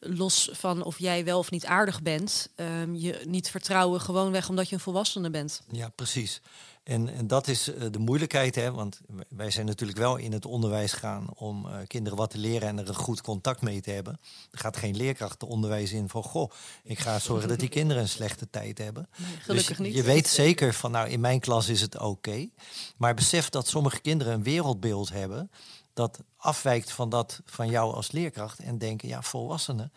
los 0.00 0.48
van 0.52 0.84
of 0.84 0.98
jij 0.98 1.24
wel 1.24 1.38
of 1.38 1.50
niet 1.50 1.66
aardig 1.66 2.02
bent, 2.02 2.48
um, 2.56 2.94
je 2.94 3.22
niet 3.26 3.50
vertrouwen 3.50 4.00
gewoonweg 4.00 4.48
omdat 4.48 4.68
je 4.68 4.74
een 4.74 4.80
volwassene 4.80 5.30
bent. 5.30 5.62
Ja, 5.70 5.88
precies. 5.88 6.40
En, 6.82 7.14
en 7.14 7.26
dat 7.26 7.48
is 7.48 7.68
uh, 7.68 7.74
de 7.90 7.98
moeilijkheid, 7.98 8.54
hè? 8.54 8.72
want 8.72 9.00
wij 9.28 9.50
zijn 9.50 9.66
natuurlijk 9.66 9.98
wel 9.98 10.16
in 10.16 10.32
het 10.32 10.46
onderwijs 10.46 10.92
gaan 10.92 11.26
om 11.34 11.66
uh, 11.66 11.74
kinderen 11.86 12.18
wat 12.18 12.30
te 12.30 12.38
leren 12.38 12.68
en 12.68 12.78
er 12.78 12.88
een 12.88 12.94
goed 12.94 13.20
contact 13.20 13.60
mee 13.60 13.80
te 13.80 13.90
hebben. 13.90 14.20
Er 14.50 14.58
gaat 14.58 14.76
geen 14.76 14.96
leerkracht 14.96 15.42
onderwijs 15.42 15.92
in 15.92 16.08
van, 16.08 16.22
goh, 16.22 16.50
ik 16.84 16.98
ga 16.98 17.18
zorgen 17.18 17.48
dat 17.48 17.58
die 17.58 17.68
kinderen 17.78 18.02
een 18.02 18.08
slechte 18.08 18.50
tijd 18.50 18.78
hebben. 18.78 19.08
Nee, 19.16 19.36
gelukkig 19.40 19.76
dus 19.76 19.86
niet. 19.86 19.94
Je 19.94 20.02
weet 20.02 20.28
zeker 20.28 20.74
van, 20.74 20.90
nou, 20.90 21.08
in 21.08 21.20
mijn 21.20 21.40
klas 21.40 21.68
is 21.68 21.80
het 21.80 21.98
oké. 21.98 22.48
Maar 22.96 23.14
besef 23.14 23.48
dat 23.48 23.68
sommige 23.68 24.00
kinderen 24.00 24.32
een 24.32 24.42
wereldbeeld 24.42 25.10
hebben 25.10 25.50
dat 25.92 26.18
afwijkt 26.42 26.92
van 26.92 27.08
dat 27.08 27.40
van 27.44 27.68
jou 27.68 27.94
als 27.94 28.10
leerkracht 28.10 28.58
en 28.58 28.78
denken, 28.78 29.08
ja, 29.08 29.22
volwassenen, 29.22 29.92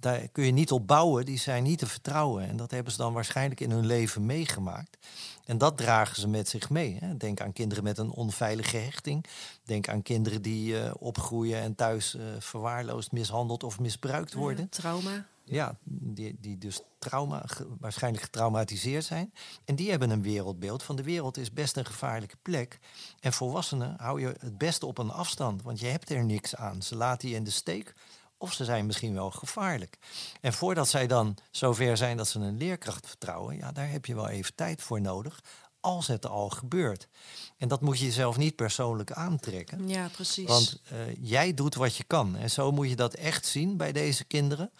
daar 0.00 0.28
kun 0.28 0.44
je 0.44 0.52
niet 0.52 0.72
op 0.72 0.86
bouwen, 0.86 1.24
die 1.24 1.38
zijn 1.38 1.62
niet 1.62 1.78
te 1.78 1.86
vertrouwen. 1.86 2.48
En 2.48 2.56
dat 2.56 2.70
hebben 2.70 2.92
ze 2.92 2.98
dan 2.98 3.12
waarschijnlijk 3.12 3.60
in 3.60 3.70
hun 3.70 3.86
leven 3.86 4.26
meegemaakt. 4.26 4.98
En 5.44 5.58
dat 5.58 5.76
dragen 5.76 6.20
ze 6.20 6.28
met 6.28 6.48
zich 6.48 6.70
mee. 6.70 6.96
Hè. 7.00 7.16
Denk 7.16 7.40
aan 7.40 7.52
kinderen 7.52 7.84
met 7.84 7.98
een 7.98 8.10
onveilige 8.10 8.76
hechting. 8.76 9.26
Denk 9.64 9.88
aan 9.88 10.02
kinderen 10.02 10.42
die 10.42 10.72
uh, 10.72 10.90
opgroeien 10.98 11.60
en 11.60 11.74
thuis 11.74 12.14
uh, 12.14 12.22
verwaarloosd, 12.38 13.12
mishandeld 13.12 13.62
of 13.62 13.80
misbruikt 13.80 14.34
worden. 14.34 14.68
Ja, 14.70 14.80
trauma. 14.80 15.26
Ja, 15.48 15.76
die, 15.84 16.36
die 16.40 16.58
dus 16.58 16.80
trauma, 16.98 17.44
waarschijnlijk 17.80 18.24
getraumatiseerd 18.24 19.04
zijn. 19.04 19.32
En 19.64 19.76
die 19.76 19.90
hebben 19.90 20.10
een 20.10 20.22
wereldbeeld 20.22 20.82
van 20.82 20.96
de 20.96 21.02
wereld 21.02 21.36
is 21.36 21.52
best 21.52 21.76
een 21.76 21.86
gevaarlijke 21.86 22.36
plek. 22.42 22.78
En 23.20 23.32
volwassenen 23.32 23.94
hou 23.98 24.20
je 24.20 24.34
het 24.38 24.58
beste 24.58 24.86
op 24.86 24.98
een 24.98 25.10
afstand, 25.10 25.62
want 25.62 25.80
je 25.80 25.85
hebt 25.86 26.10
er 26.10 26.24
niks 26.24 26.56
aan. 26.56 26.82
Ze 26.82 26.96
laten 26.96 27.28
je 27.28 27.34
in 27.34 27.44
de 27.44 27.50
steek 27.50 27.94
of 28.38 28.52
ze 28.52 28.64
zijn 28.64 28.86
misschien 28.86 29.14
wel 29.14 29.30
gevaarlijk. 29.30 29.98
En 30.40 30.52
voordat 30.52 30.88
zij 30.88 31.06
dan 31.06 31.36
zover 31.50 31.96
zijn 31.96 32.16
dat 32.16 32.28
ze 32.28 32.38
een 32.38 32.56
leerkracht 32.56 33.06
vertrouwen, 33.06 33.56
ja, 33.56 33.72
daar 33.72 33.90
heb 33.90 34.06
je 34.06 34.14
wel 34.14 34.28
even 34.28 34.54
tijd 34.54 34.82
voor 34.82 35.00
nodig. 35.00 35.40
Als 35.80 36.06
het 36.06 36.26
al 36.26 36.48
gebeurt. 36.48 37.08
En 37.56 37.68
dat 37.68 37.80
moet 37.80 37.98
je 37.98 38.04
jezelf 38.04 38.36
niet 38.36 38.56
persoonlijk 38.56 39.12
aantrekken. 39.12 39.88
Ja, 39.88 40.08
precies. 40.08 40.46
Want 40.46 40.80
uh, 40.92 40.98
jij 41.20 41.54
doet 41.54 41.74
wat 41.74 41.96
je 41.96 42.04
kan. 42.04 42.36
En 42.36 42.50
zo 42.50 42.72
moet 42.72 42.88
je 42.88 42.96
dat 42.96 43.14
echt 43.14 43.46
zien 43.46 43.76
bij 43.76 43.92
deze 43.92 44.24
kinderen. 44.24 44.72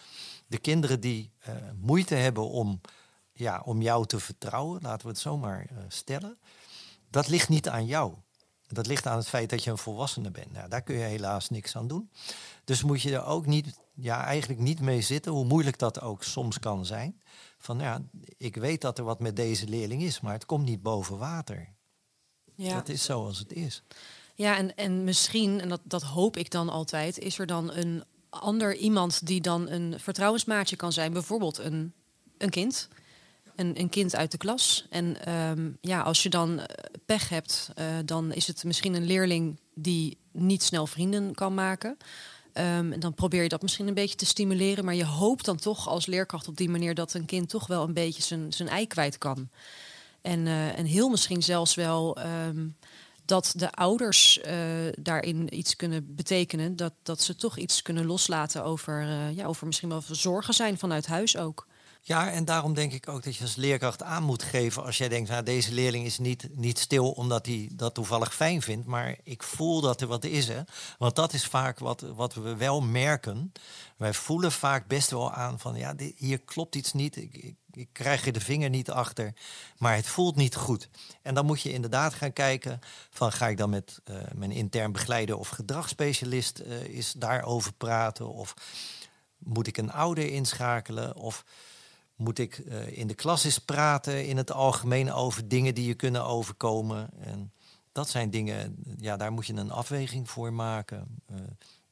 De 0.47 0.59
kinderen 0.59 1.01
die 1.01 1.33
uh, 1.49 1.55
moeite 1.81 2.15
hebben 2.15 2.49
om, 2.49 2.81
ja, 3.33 3.63
om 3.65 3.83
jou 3.83 4.07
te 4.07 4.21
vertrouwen, 4.21 4.83
laten 4.83 5.07
we 5.07 5.13
het 5.13 5.23
zomaar 5.23 5.67
uh, 5.73 5.79
stellen. 5.89 6.39
Dat 7.11 7.29
ligt 7.29 7.49
niet 7.49 7.69
aan 7.69 7.87
jou. 7.87 8.15
Dat 8.67 8.87
ligt 8.87 9.07
aan 9.07 9.17
het 9.17 9.29
feit 9.29 9.51
dat 9.51 9.65
je 9.65 9.71
een 9.71 9.79
volwassene 9.79 10.31
bent. 10.31 10.53
Nou, 10.53 10.69
daar 10.69 10.83
kun 10.83 10.95
je 10.95 11.05
helaas 11.05 11.51
niks 11.51 11.77
aan 11.77 11.89
doen. 11.89 12.11
Dus 12.65 12.83
moet 12.83 13.03
je 13.03 13.13
er 13.13 13.25
ook 13.25 13.47
niet, 13.47 13.79
ja, 13.95 14.25
eigenlijk 14.25 14.61
niet 14.61 14.81
mee 14.81 15.01
zitten, 15.01 15.33
hoe 15.33 15.45
moeilijk 15.45 15.79
dat 15.79 16.01
ook 16.01 16.23
soms 16.23 16.59
kan 16.59 16.87
zijn. 16.87 17.21
Van 17.59 17.79
ja, 17.79 18.03
ik 18.37 18.57
weet 18.57 18.81
dat 18.81 18.99
er 18.99 19.05
wat 19.05 19.21
met 19.21 19.37
deze 19.37 19.69
leerling 19.69 20.03
is, 20.03 20.21
maar 20.21 20.33
het 20.33 20.47
komt 20.47 20.65
niet 20.65 20.83
boven 20.83 21.19
water. 21.19 21.75
Ja. 22.55 22.75
Dat 22.75 22.89
is 22.89 23.05
zoals 23.05 23.39
het 23.39 23.53
is. 23.53 23.83
Ja, 24.35 24.57
en, 24.57 24.77
en 24.77 25.05
misschien, 25.05 25.61
en 25.61 25.69
dat, 25.69 25.81
dat 25.85 26.03
hoop 26.03 26.37
ik 26.37 26.51
dan 26.51 26.69
altijd, 26.69 27.19
is 27.19 27.39
er 27.39 27.47
dan 27.47 27.73
een 27.73 28.05
ander 28.29 28.77
iemand 28.77 29.27
die 29.27 29.41
dan 29.41 29.69
een 29.69 30.01
vertrouwensmaatje 30.01 30.77
kan 30.77 30.93
zijn. 30.93 31.13
Bijvoorbeeld 31.13 31.59
een, 31.59 31.93
een 32.39 32.51
kind. 32.51 32.89
Een, 33.57 33.81
een 33.81 33.89
kind 33.89 34.17
uit 34.17 34.31
de 34.31 34.39
klas. 34.39 34.87
En 34.91 35.25
ehm, 35.25 35.71
ja, 35.81 36.01
als 36.01 36.23
je 36.23 36.29
dan 36.29 36.61
eh, 36.61 36.67
pech 37.07 37.29
hebt, 37.29 37.71
uh, 37.79 37.85
dan 38.05 38.33
is 38.33 38.47
het 38.47 38.65
misschien 38.65 38.95
een 38.95 39.07
leerling 39.07 39.61
die 39.75 40.19
niet 40.33 40.63
snel 40.63 40.87
vrienden 40.87 41.35
kan 41.35 41.55
maken. 41.55 41.97
Um, 42.53 42.93
en 42.93 43.01
dan 43.01 43.15
probeer 43.15 43.43
je 43.43 43.49
dat 43.49 43.63
misschien 43.63 43.89
een 43.89 43.95
beetje 43.95 44.17
te 44.17 44.27
stimuleren. 44.27 44.85
Maar 44.85 44.95
je 44.95 45.05
hoopt 45.05 45.45
dan 45.45 45.57
toch 45.57 45.89
als 45.89 46.07
leerkracht 46.07 46.49
op 46.49 46.57
die 46.57 46.69
manier 46.69 46.95
dat 46.95 47.15
een 47.15 47.25
kind 47.25 47.49
toch 47.49 47.67
wel 47.67 47.83
een 47.83 47.93
beetje 47.93 48.23
zijn, 48.23 48.53
zijn 48.53 48.69
ei 48.69 48.87
kwijt 48.87 49.19
kan. 49.19 49.49
En, 50.23 50.47
uh, 50.47 50.79
en 50.79 50.85
heel 50.85 51.09
misschien 51.09 51.43
zelfs 51.43 51.75
wel 51.75 52.19
um, 52.47 52.77
dat 53.25 53.53
de 53.57 53.73
ouders 53.73 54.41
daarin 54.99 55.59
iets 55.59 55.77
kunnen 55.77 56.15
betekenen. 56.15 56.77
Dat, 56.77 56.93
dat 57.03 57.21
ze 57.21 57.37
toch 57.37 57.59
iets 57.59 57.83
kunnen 57.83 58.07
loslaten 58.07 58.65
over, 58.65 59.07
ja, 59.35 59.47
over 59.47 59.67
misschien 59.67 59.89
wel 59.89 60.03
zorgen 60.11 60.55
zijn 60.55 60.79
vanuit 60.79 61.07
huis 61.07 61.37
ook. 61.37 61.67
Ja, 62.09 62.31
en 62.31 62.45
daarom 62.45 62.75
denk 62.75 62.93
ik 62.93 63.09
ook 63.09 63.23
dat 63.23 63.37
je 63.37 63.43
als 63.43 63.57
leerkracht 63.57 64.03
aan 64.03 64.23
moet 64.23 64.43
geven 64.43 64.85
als 64.85 64.99
jij 64.99 65.09
denkt, 65.09 65.31
nou, 65.31 65.43
deze 65.43 65.73
leerling 65.73 66.05
is 66.05 66.19
niet, 66.19 66.49
niet 66.53 66.79
stil 66.79 67.11
omdat 67.11 67.47
hij 67.47 67.71
dat 67.73 67.95
toevallig 67.95 68.35
fijn 68.35 68.63
vindt, 68.63 68.87
maar 68.87 69.17
ik 69.23 69.43
voel 69.43 69.81
dat 69.81 70.01
er 70.01 70.07
wat 70.07 70.25
is. 70.25 70.49
Hè? 70.49 70.61
Want 70.99 71.17
dat 71.17 71.33
is 71.33 71.47
vaak 71.47 71.79
wat, 71.79 72.01
wat 72.01 72.35
we 72.35 72.57
wel 72.57 72.81
merken. 72.81 73.53
Wij 73.97 74.15
voelen 74.15 74.53
vaak 74.53 74.87
best 74.87 75.11
wel 75.11 75.33
aan 75.33 75.59
van, 75.59 75.77
ja, 75.77 75.95
hier 76.17 76.41
klopt 76.41 76.75
iets 76.75 76.93
niet, 76.93 77.17
ik, 77.17 77.55
ik, 77.71 77.89
krijg 77.93 78.27
er 78.27 78.33
de 78.33 78.41
vinger 78.41 78.71
niet 78.71 78.91
achter, 78.91 79.33
maar 79.79 79.95
het 79.95 80.07
voelt 80.07 80.37
niet 80.37 80.57
goed. 80.57 80.89
En 81.23 81.35
dan 81.35 81.47
moet 81.47 81.61
je 81.61 81.73
inderdaad 81.73 82.15
gaan 82.15 82.33
kijken 82.33 82.79
van, 83.11 83.33
ga 83.33 83.49
ik 83.49 83.57
dan 83.57 83.71
met 83.71 84.01
uh, 84.05 84.17
mijn 84.35 84.53
intern 84.53 84.93
begeleider 84.93 85.39
of 85.39 85.49
gedragsspecialist 85.49 86.61
uh, 86.61 86.83
is 86.83 87.13
daarover 87.13 87.73
praten 87.73 88.29
of 88.29 88.55
moet 89.39 89.67
ik 89.67 89.77
een 89.77 89.93
ouder 89.93 90.31
inschakelen 90.31 91.17
of 91.17 91.45
moet 92.17 92.39
ik 92.39 92.59
uh, 92.59 92.99
in 92.99 93.07
de 93.07 93.15
klas 93.15 93.45
eens 93.45 93.59
praten 93.59 94.27
in 94.27 94.37
het 94.37 94.53
algemeen 94.53 95.13
over 95.13 95.49
dingen 95.49 95.75
die 95.75 95.87
je 95.87 95.95
kunnen 95.95 96.25
overkomen. 96.25 97.11
En 97.21 97.53
dat 97.93 98.09
zijn 98.09 98.31
dingen, 98.31 98.77
ja, 98.99 99.17
daar 99.17 99.33
moet 99.33 99.47
je 99.47 99.55
een 99.55 99.71
afweging 99.71 100.31
voor 100.31 100.53
maken. 100.53 101.07
Uh, 101.31 101.37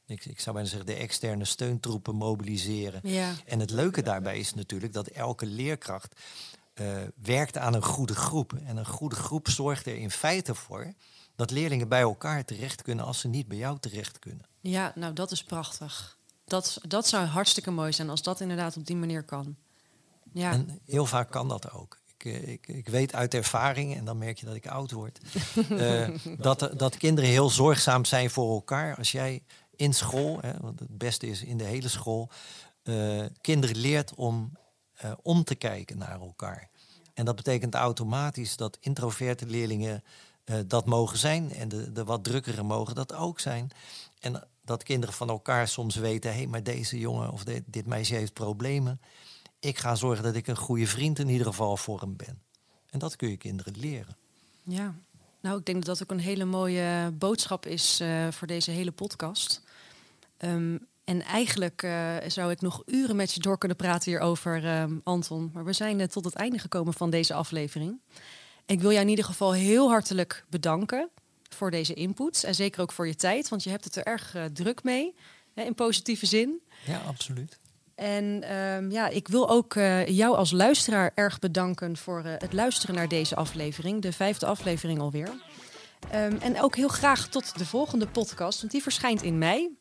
ik, 0.05 0.25
ik, 0.25 0.39
zou 0.39 0.55
bijna 0.55 0.69
zeggen, 0.69 0.87
de 0.87 0.95
externe 0.95 1.45
steuntroepen 1.45 2.15
mobiliseren. 2.15 2.99
Ja. 3.03 3.33
En 3.45 3.59
het 3.59 3.71
leuke 3.71 4.01
daarbij 4.01 4.39
is 4.39 4.53
natuurlijk 4.53 4.93
dat 4.93 5.07
elke 5.07 5.45
leerkracht 5.45 6.15
uh, 6.81 6.87
werkt 7.15 7.57
aan 7.57 7.73
een 7.73 7.83
goede 7.83 8.15
groep. 8.15 8.53
En 8.65 8.77
een 8.77 8.85
goede 8.85 9.15
groep 9.15 9.49
zorgt 9.49 9.85
er 9.85 9.95
in 9.95 10.11
feite 10.11 10.55
voor 10.55 10.93
dat 11.35 11.51
leerlingen 11.51 11.87
bij 11.87 12.01
elkaar 12.01 12.45
terecht 12.45 12.81
kunnen 12.81 13.05
als 13.05 13.19
ze 13.19 13.27
niet 13.27 13.47
bij 13.47 13.57
jou 13.57 13.79
terecht 13.79 14.19
kunnen. 14.19 14.45
Ja, 14.61 14.91
nou 14.95 15.13
dat 15.13 15.31
is 15.31 15.43
prachtig. 15.43 16.17
Dat, 16.45 16.79
dat 16.87 17.07
zou 17.07 17.25
hartstikke 17.25 17.71
mooi 17.71 17.93
zijn 17.93 18.09
als 18.09 18.21
dat 18.21 18.39
inderdaad 18.39 18.77
op 18.77 18.85
die 18.85 18.95
manier 18.95 19.23
kan. 19.23 19.55
Ja. 20.35 20.51
En 20.51 20.79
heel 20.85 21.05
vaak 21.05 21.31
kan 21.31 21.47
dat 21.47 21.71
ook. 21.71 21.99
Ik, 22.17 22.23
ik, 22.47 22.67
ik, 22.67 22.87
weet 22.87 23.13
uit 23.13 23.33
ervaring, 23.33 23.95
en 23.95 24.05
dan 24.05 24.17
merk 24.17 24.37
je 24.37 24.45
dat 24.45 24.55
ik 24.55 24.67
oud 24.67 24.91
word, 24.91 25.19
uh, 25.69 26.09
dat, 26.37 26.69
dat 26.77 26.97
kinderen 26.97 27.29
heel 27.29 27.49
zorgzaam 27.49 28.05
zijn 28.05 28.29
voor 28.29 28.53
elkaar. 28.53 28.97
Als 28.97 29.11
jij 29.11 29.43
in 29.75 29.93
school, 29.93 30.37
hè, 30.41 30.51
want 30.59 30.79
het 30.79 30.97
beste 30.97 31.27
is 31.27 31.43
in 31.43 31.57
de 31.57 31.63
hele 31.63 31.87
school, 31.87 32.29
uh, 32.83 33.25
kinderen 33.41 33.77
leert 33.77 34.13
om 34.15 34.51
uh, 35.05 35.11
om 35.21 35.43
te 35.43 35.55
kijken 35.55 35.97
naar 35.97 36.19
elkaar. 36.21 36.69
En 37.13 37.25
dat 37.25 37.35
betekent 37.35 37.73
automatisch 37.73 38.55
dat 38.55 38.77
introverte 38.81 39.45
leerlingen 39.45 40.03
dat 40.67 40.85
mogen 40.85 41.17
zijn 41.17 41.53
en 41.53 41.67
de, 41.67 41.91
de 41.91 42.03
wat 42.03 42.23
drukkere 42.23 42.63
mogen 42.63 42.95
dat 42.95 43.13
ook 43.13 43.39
zijn. 43.39 43.71
En 44.19 44.47
dat 44.63 44.83
kinderen 44.83 45.15
van 45.15 45.29
elkaar 45.29 45.67
soms 45.67 45.95
weten, 45.95 46.31
hé, 46.31 46.37
hey, 46.37 46.47
maar 46.47 46.63
deze 46.63 46.99
jongen 46.99 47.31
of 47.31 47.43
dit, 47.43 47.63
dit 47.65 47.85
meisje 47.85 48.15
heeft 48.15 48.33
problemen 48.33 48.99
ik 49.65 49.77
ga 49.77 49.95
zorgen 49.95 50.23
dat 50.23 50.35
ik 50.35 50.47
een 50.47 50.57
goede 50.57 50.87
vriend 50.87 51.19
in 51.19 51.29
ieder 51.29 51.47
geval 51.47 51.77
voor 51.77 51.99
hem 51.99 52.15
ben. 52.15 52.41
En 52.89 52.99
dat 52.99 53.15
kun 53.15 53.29
je 53.29 53.37
kinderen 53.37 53.73
leren. 53.77 54.17
Ja, 54.63 54.95
nou, 55.41 55.57
ik 55.57 55.65
denk 55.65 55.85
dat 55.85 55.97
dat 55.97 56.03
ook 56.03 56.17
een 56.17 56.23
hele 56.23 56.45
mooie 56.45 57.11
boodschap 57.13 57.65
is 57.65 58.01
uh, 58.01 58.27
voor 58.31 58.47
deze 58.47 58.71
hele 58.71 58.91
podcast. 58.91 59.61
Um, 60.37 60.87
en 61.03 61.21
eigenlijk 61.21 61.83
uh, 61.83 62.15
zou 62.27 62.51
ik 62.51 62.61
nog 62.61 62.83
uren 62.85 63.15
met 63.15 63.33
je 63.33 63.39
door 63.39 63.57
kunnen 63.57 63.77
praten 63.77 64.11
hierover, 64.11 64.79
um, 64.81 65.01
Anton. 65.03 65.49
Maar 65.53 65.65
we 65.65 65.73
zijn 65.73 65.99
uh, 65.99 66.05
tot 66.05 66.25
het 66.25 66.33
einde 66.33 66.59
gekomen 66.59 66.93
van 66.93 67.09
deze 67.09 67.33
aflevering. 67.33 67.99
Ik 68.65 68.81
wil 68.81 68.91
jou 68.91 69.03
in 69.03 69.09
ieder 69.09 69.25
geval 69.25 69.53
heel 69.53 69.89
hartelijk 69.89 70.45
bedanken 70.49 71.09
voor 71.49 71.71
deze 71.71 71.93
input. 71.93 72.43
En 72.43 72.55
zeker 72.55 72.81
ook 72.81 72.91
voor 72.91 73.07
je 73.07 73.15
tijd, 73.15 73.49
want 73.49 73.63
je 73.63 73.69
hebt 73.69 73.83
het 73.83 73.95
er 73.95 74.03
erg 74.03 74.35
druk 74.53 74.83
mee, 74.83 75.15
hè, 75.53 75.63
in 75.63 75.75
positieve 75.75 76.25
zin. 76.25 76.61
Ja, 76.85 77.01
absoluut. 77.07 77.59
En 77.95 78.55
um, 78.55 78.91
ja, 78.91 79.07
ik 79.07 79.27
wil 79.27 79.49
ook 79.49 79.75
uh, 79.75 80.07
jou 80.07 80.35
als 80.35 80.51
luisteraar 80.51 81.11
erg 81.13 81.39
bedanken 81.39 81.97
voor 81.97 82.23
uh, 82.25 82.33
het 82.37 82.53
luisteren 82.53 82.95
naar 82.95 83.07
deze 83.07 83.35
aflevering, 83.35 84.01
de 84.01 84.11
vijfde 84.11 84.45
aflevering 84.45 84.99
alweer. 84.99 85.29
Um, 86.15 86.37
en 86.37 86.61
ook 86.61 86.75
heel 86.75 86.87
graag 86.87 87.27
tot 87.27 87.57
de 87.57 87.65
volgende 87.65 88.07
podcast, 88.07 88.59
want 88.59 88.71
die 88.71 88.81
verschijnt 88.81 89.21
in 89.21 89.37
mei. 89.37 89.77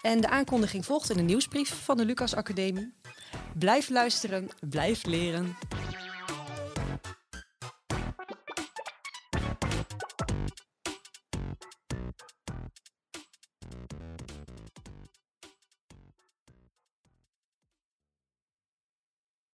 En 0.00 0.20
de 0.20 0.28
aankondiging 0.28 0.84
volgt 0.84 1.10
in 1.10 1.16
de 1.16 1.22
nieuwsbrief 1.22 1.84
van 1.84 1.96
de 1.96 2.04
Lucas 2.04 2.34
Academie. 2.34 2.92
Blijf 3.58 3.88
luisteren, 3.88 4.48
blijf 4.60 5.04
leren. 5.04 5.56